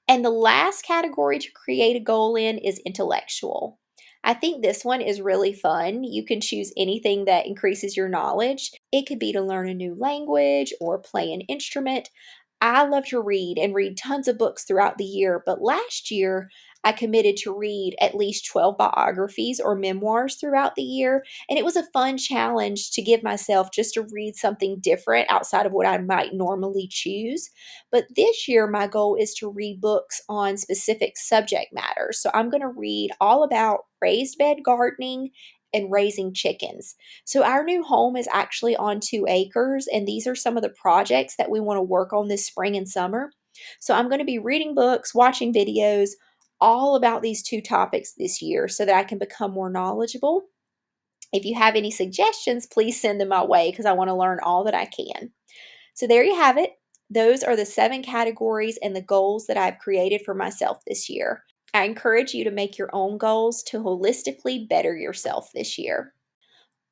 And 0.08 0.24
the 0.24 0.30
last 0.30 0.82
category 0.84 1.38
to 1.38 1.52
create 1.52 1.96
a 1.96 2.00
goal 2.00 2.36
in 2.36 2.58
is 2.58 2.80
intellectual. 2.84 3.78
I 4.24 4.34
think 4.34 4.62
this 4.62 4.84
one 4.84 5.00
is 5.00 5.20
really 5.20 5.52
fun. 5.52 6.04
You 6.04 6.24
can 6.24 6.40
choose 6.40 6.72
anything 6.76 7.24
that 7.24 7.46
increases 7.46 7.96
your 7.96 8.08
knowledge. 8.08 8.70
It 8.92 9.06
could 9.06 9.18
be 9.18 9.32
to 9.32 9.40
learn 9.42 9.68
a 9.68 9.74
new 9.74 9.94
language 9.98 10.72
or 10.80 10.98
play 10.98 11.32
an 11.32 11.40
instrument. 11.42 12.10
I 12.60 12.84
love 12.86 13.06
to 13.06 13.20
read 13.20 13.58
and 13.58 13.74
read 13.74 13.96
tons 13.96 14.28
of 14.28 14.38
books 14.38 14.64
throughout 14.64 14.96
the 14.98 15.04
year, 15.04 15.42
but 15.44 15.60
last 15.62 16.10
year 16.12 16.48
I 16.84 16.92
committed 16.92 17.36
to 17.38 17.56
read 17.56 17.94
at 18.00 18.14
least 18.14 18.46
12 18.46 18.76
biographies 18.76 19.60
or 19.60 19.74
memoirs 19.74 20.36
throughout 20.36 20.74
the 20.74 20.82
year. 20.82 21.24
And 21.48 21.58
it 21.58 21.64
was 21.64 21.76
a 21.76 21.86
fun 21.92 22.18
challenge 22.18 22.90
to 22.92 23.02
give 23.02 23.22
myself 23.22 23.70
just 23.72 23.94
to 23.94 24.06
read 24.12 24.36
something 24.36 24.78
different 24.80 25.30
outside 25.30 25.66
of 25.66 25.72
what 25.72 25.86
I 25.86 25.98
might 25.98 26.34
normally 26.34 26.88
choose. 26.90 27.50
But 27.90 28.06
this 28.16 28.48
year, 28.48 28.66
my 28.66 28.86
goal 28.86 29.16
is 29.18 29.34
to 29.34 29.50
read 29.50 29.80
books 29.80 30.20
on 30.28 30.56
specific 30.56 31.16
subject 31.16 31.72
matters. 31.72 32.20
So 32.20 32.30
I'm 32.34 32.50
going 32.50 32.62
to 32.62 32.68
read 32.68 33.10
all 33.20 33.44
about 33.44 33.80
raised 34.00 34.38
bed 34.38 34.58
gardening 34.64 35.30
and 35.72 35.90
raising 35.90 36.34
chickens. 36.34 36.94
So, 37.24 37.42
our 37.42 37.64
new 37.64 37.82
home 37.82 38.16
is 38.16 38.28
actually 38.32 38.76
on 38.76 39.00
two 39.00 39.24
acres, 39.28 39.88
and 39.92 40.06
these 40.06 40.26
are 40.26 40.34
some 40.34 40.56
of 40.56 40.62
the 40.62 40.68
projects 40.68 41.36
that 41.36 41.50
we 41.50 41.60
want 41.60 41.78
to 41.78 41.82
work 41.82 42.12
on 42.12 42.28
this 42.28 42.46
spring 42.46 42.76
and 42.76 42.88
summer. 42.88 43.30
So, 43.80 43.94
I'm 43.94 44.08
going 44.08 44.18
to 44.18 44.24
be 44.24 44.38
reading 44.38 44.74
books, 44.74 45.14
watching 45.14 45.52
videos, 45.52 46.10
all 46.62 46.94
about 46.94 47.20
these 47.20 47.42
two 47.42 47.60
topics 47.60 48.14
this 48.16 48.40
year 48.40 48.68
so 48.68 48.86
that 48.86 48.94
I 48.94 49.02
can 49.02 49.18
become 49.18 49.50
more 49.50 49.68
knowledgeable. 49.68 50.44
If 51.32 51.44
you 51.44 51.56
have 51.56 51.74
any 51.74 51.90
suggestions, 51.90 52.66
please 52.66 53.00
send 53.00 53.20
them 53.20 53.28
my 53.28 53.44
way 53.44 53.70
because 53.70 53.84
I 53.84 53.92
want 53.92 54.08
to 54.08 54.14
learn 54.14 54.38
all 54.42 54.62
that 54.64 54.74
I 54.74 54.86
can. 54.86 55.32
So 55.94 56.06
there 56.06 56.22
you 56.22 56.36
have 56.36 56.56
it. 56.56 56.70
Those 57.10 57.42
are 57.42 57.56
the 57.56 57.66
seven 57.66 58.02
categories 58.02 58.78
and 58.80 58.94
the 58.94 59.02
goals 59.02 59.46
that 59.46 59.56
I've 59.56 59.78
created 59.78 60.22
for 60.24 60.34
myself 60.34 60.78
this 60.86 61.10
year. 61.10 61.42
I 61.74 61.84
encourage 61.84 62.32
you 62.32 62.44
to 62.44 62.50
make 62.50 62.78
your 62.78 62.90
own 62.92 63.18
goals 63.18 63.62
to 63.64 63.82
holistically 63.82 64.68
better 64.68 64.96
yourself 64.96 65.50
this 65.52 65.78
year. 65.78 66.14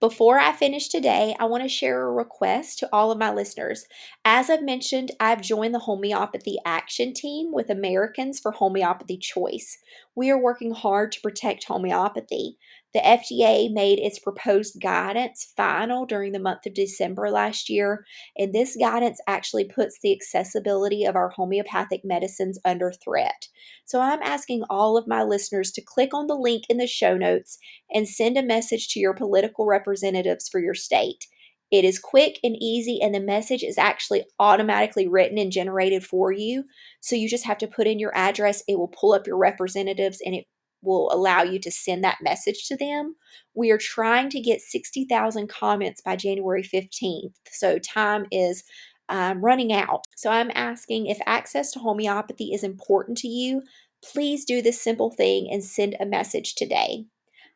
Before 0.00 0.38
I 0.38 0.52
finish 0.52 0.88
today, 0.88 1.36
I 1.38 1.44
want 1.44 1.62
to 1.62 1.68
share 1.68 2.00
a 2.06 2.10
request 2.10 2.78
to 2.78 2.88
all 2.90 3.10
of 3.12 3.18
my 3.18 3.30
listeners. 3.30 3.84
As 4.24 4.48
I've 4.48 4.62
mentioned, 4.62 5.10
I've 5.20 5.42
joined 5.42 5.74
the 5.74 5.80
Homeopathy 5.80 6.56
Action 6.64 7.12
Team 7.12 7.52
with 7.52 7.68
Americans 7.68 8.40
for 8.40 8.52
Homeopathy 8.52 9.18
Choice. 9.18 9.76
We 10.14 10.30
are 10.30 10.42
working 10.42 10.72
hard 10.72 11.12
to 11.12 11.20
protect 11.20 11.64
homeopathy. 11.64 12.56
The 12.92 13.00
FDA 13.00 13.72
made 13.72 14.00
its 14.00 14.18
proposed 14.18 14.80
guidance 14.80 15.52
final 15.56 16.06
during 16.06 16.32
the 16.32 16.40
month 16.40 16.66
of 16.66 16.74
December 16.74 17.30
last 17.30 17.68
year, 17.68 18.04
and 18.36 18.52
this 18.52 18.76
guidance 18.76 19.20
actually 19.28 19.64
puts 19.64 19.98
the 20.02 20.12
accessibility 20.12 21.04
of 21.04 21.14
our 21.14 21.28
homeopathic 21.28 22.00
medicines 22.04 22.58
under 22.64 22.90
threat. 22.92 23.46
So 23.84 24.00
I'm 24.00 24.22
asking 24.22 24.64
all 24.68 24.96
of 24.96 25.06
my 25.06 25.22
listeners 25.22 25.70
to 25.72 25.82
click 25.82 26.12
on 26.12 26.26
the 26.26 26.34
link 26.34 26.64
in 26.68 26.78
the 26.78 26.88
show 26.88 27.16
notes 27.16 27.58
and 27.92 28.08
send 28.08 28.36
a 28.36 28.42
message 28.42 28.88
to 28.88 29.00
your 29.00 29.14
political 29.14 29.66
representatives 29.66 30.48
for 30.48 30.58
your 30.58 30.74
state. 30.74 31.26
It 31.70 31.84
is 31.84 32.00
quick 32.00 32.40
and 32.42 32.56
easy, 32.60 33.00
and 33.00 33.14
the 33.14 33.20
message 33.20 33.62
is 33.62 33.78
actually 33.78 34.24
automatically 34.40 35.06
written 35.06 35.38
and 35.38 35.52
generated 35.52 36.04
for 36.04 36.32
you. 36.32 36.64
So 37.00 37.14
you 37.14 37.28
just 37.28 37.46
have 37.46 37.58
to 37.58 37.68
put 37.68 37.86
in 37.86 38.00
your 38.00 38.10
address, 38.16 38.64
it 38.66 38.76
will 38.76 38.88
pull 38.88 39.12
up 39.12 39.28
your 39.28 39.38
representatives, 39.38 40.20
and 40.24 40.34
it 40.34 40.46
will 40.82 41.10
allow 41.12 41.42
you 41.42 41.58
to 41.60 41.70
send 41.70 42.02
that 42.04 42.18
message 42.22 42.66
to 42.68 42.76
them. 42.76 43.16
We 43.54 43.70
are 43.70 43.78
trying 43.78 44.30
to 44.30 44.40
get 44.40 44.60
60,000 44.60 45.48
comments 45.48 46.00
by 46.00 46.16
January 46.16 46.62
15th. 46.62 47.34
So 47.50 47.78
time 47.78 48.26
is 48.30 48.64
um, 49.08 49.44
running 49.44 49.72
out. 49.72 50.04
So 50.16 50.30
I'm 50.30 50.50
asking 50.54 51.06
if 51.06 51.18
access 51.26 51.72
to 51.72 51.80
homeopathy 51.80 52.52
is 52.52 52.62
important 52.62 53.18
to 53.18 53.28
you, 53.28 53.62
please 54.02 54.44
do 54.44 54.62
this 54.62 54.80
simple 54.80 55.10
thing 55.10 55.48
and 55.50 55.62
send 55.62 55.96
a 56.00 56.06
message 56.06 56.54
today. 56.54 57.04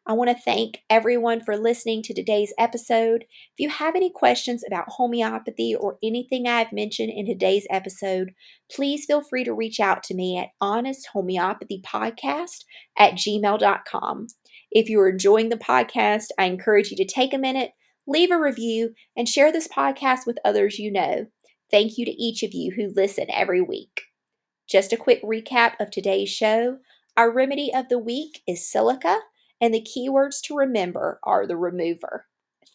I 0.06 0.12
want 0.12 0.28
to 0.28 0.36
thank 0.36 0.82
everyone 0.90 1.42
for 1.42 1.56
listening 1.56 2.02
to 2.02 2.12
today's 2.12 2.52
episode. 2.58 3.22
If 3.22 3.58
you 3.58 3.70
have 3.70 3.96
any 3.96 4.10
questions 4.10 4.62
about 4.66 4.84
homeopathy 4.88 5.74
or 5.74 5.96
anything 6.02 6.46
I've 6.46 6.74
mentioned 6.74 7.10
in 7.10 7.24
today's 7.24 7.66
episode, 7.70 8.34
please 8.70 9.06
feel 9.06 9.22
free 9.22 9.44
to 9.44 9.54
reach 9.54 9.80
out 9.80 10.02
to 10.04 10.14
me 10.14 10.36
at 10.36 10.50
honesthomeopathypodcast 10.62 12.64
at 12.98 13.14
gmail.com. 13.14 14.26
If 14.70 14.90
you're 14.90 15.08
enjoying 15.08 15.48
the 15.48 15.56
podcast, 15.56 16.26
I 16.38 16.44
encourage 16.46 16.90
you 16.90 16.98
to 16.98 17.06
take 17.06 17.32
a 17.32 17.38
minute, 17.38 17.70
leave 18.06 18.30
a 18.30 18.38
review, 18.38 18.92
and 19.16 19.26
share 19.26 19.50
this 19.50 19.68
podcast 19.68 20.26
with 20.26 20.36
others 20.44 20.78
you 20.78 20.92
know. 20.92 21.28
Thank 21.70 21.96
you 21.96 22.04
to 22.04 22.22
each 22.22 22.42
of 22.42 22.52
you 22.52 22.72
who 22.72 22.92
listen 22.94 23.28
every 23.30 23.62
week. 23.62 24.02
Just 24.68 24.92
a 24.92 24.98
quick 24.98 25.22
recap 25.22 25.80
of 25.80 25.90
today's 25.90 26.28
show. 26.28 26.76
Our 27.16 27.32
remedy 27.32 27.72
of 27.72 27.88
the 27.88 27.98
week 27.98 28.42
is 28.46 28.70
silica 28.70 29.20
and 29.64 29.72
the 29.72 29.80
keywords 29.80 30.42
to 30.42 30.54
remember 30.54 31.18
are 31.22 31.46
the 31.46 31.56
remover. 31.56 32.26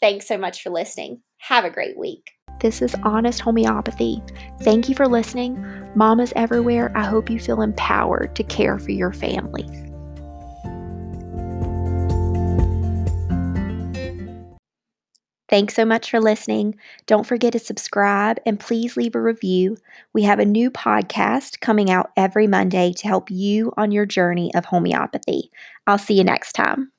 Thanks 0.01 0.27
so 0.27 0.39
much 0.39 0.63
for 0.63 0.71
listening. 0.71 1.21
Have 1.37 1.63
a 1.65 1.69
great 1.69 1.95
week. 1.99 2.31
This 2.61 2.81
is 2.81 2.95
Honest 3.03 3.41
Homeopathy. 3.41 4.23
Thank 4.63 4.89
you 4.89 4.95
for 4.95 5.07
listening. 5.07 5.63
Mamas 5.95 6.33
everywhere, 6.35 6.91
I 6.95 7.05
hope 7.05 7.29
you 7.29 7.39
feel 7.39 7.61
empowered 7.61 8.35
to 8.35 8.43
care 8.43 8.79
for 8.79 8.89
your 8.89 9.13
families. 9.13 9.88
Thanks 15.49 15.73
so 15.73 15.83
much 15.83 16.11
for 16.11 16.21
listening. 16.21 16.75
Don't 17.07 17.25
forget 17.25 17.53
to 17.53 17.59
subscribe 17.59 18.39
and 18.45 18.59
please 18.59 18.95
leave 18.95 19.15
a 19.15 19.21
review. 19.21 19.77
We 20.13 20.23
have 20.23 20.39
a 20.39 20.45
new 20.45 20.69
podcast 20.69 21.59
coming 21.59 21.89
out 21.89 22.11
every 22.15 22.45
Monday 22.47 22.93
to 22.93 23.07
help 23.07 23.31
you 23.31 23.73
on 23.75 23.91
your 23.91 24.05
journey 24.05 24.53
of 24.53 24.65
homeopathy. 24.65 25.51
I'll 25.87 25.97
see 25.97 26.13
you 26.13 26.23
next 26.23 26.53
time. 26.53 26.91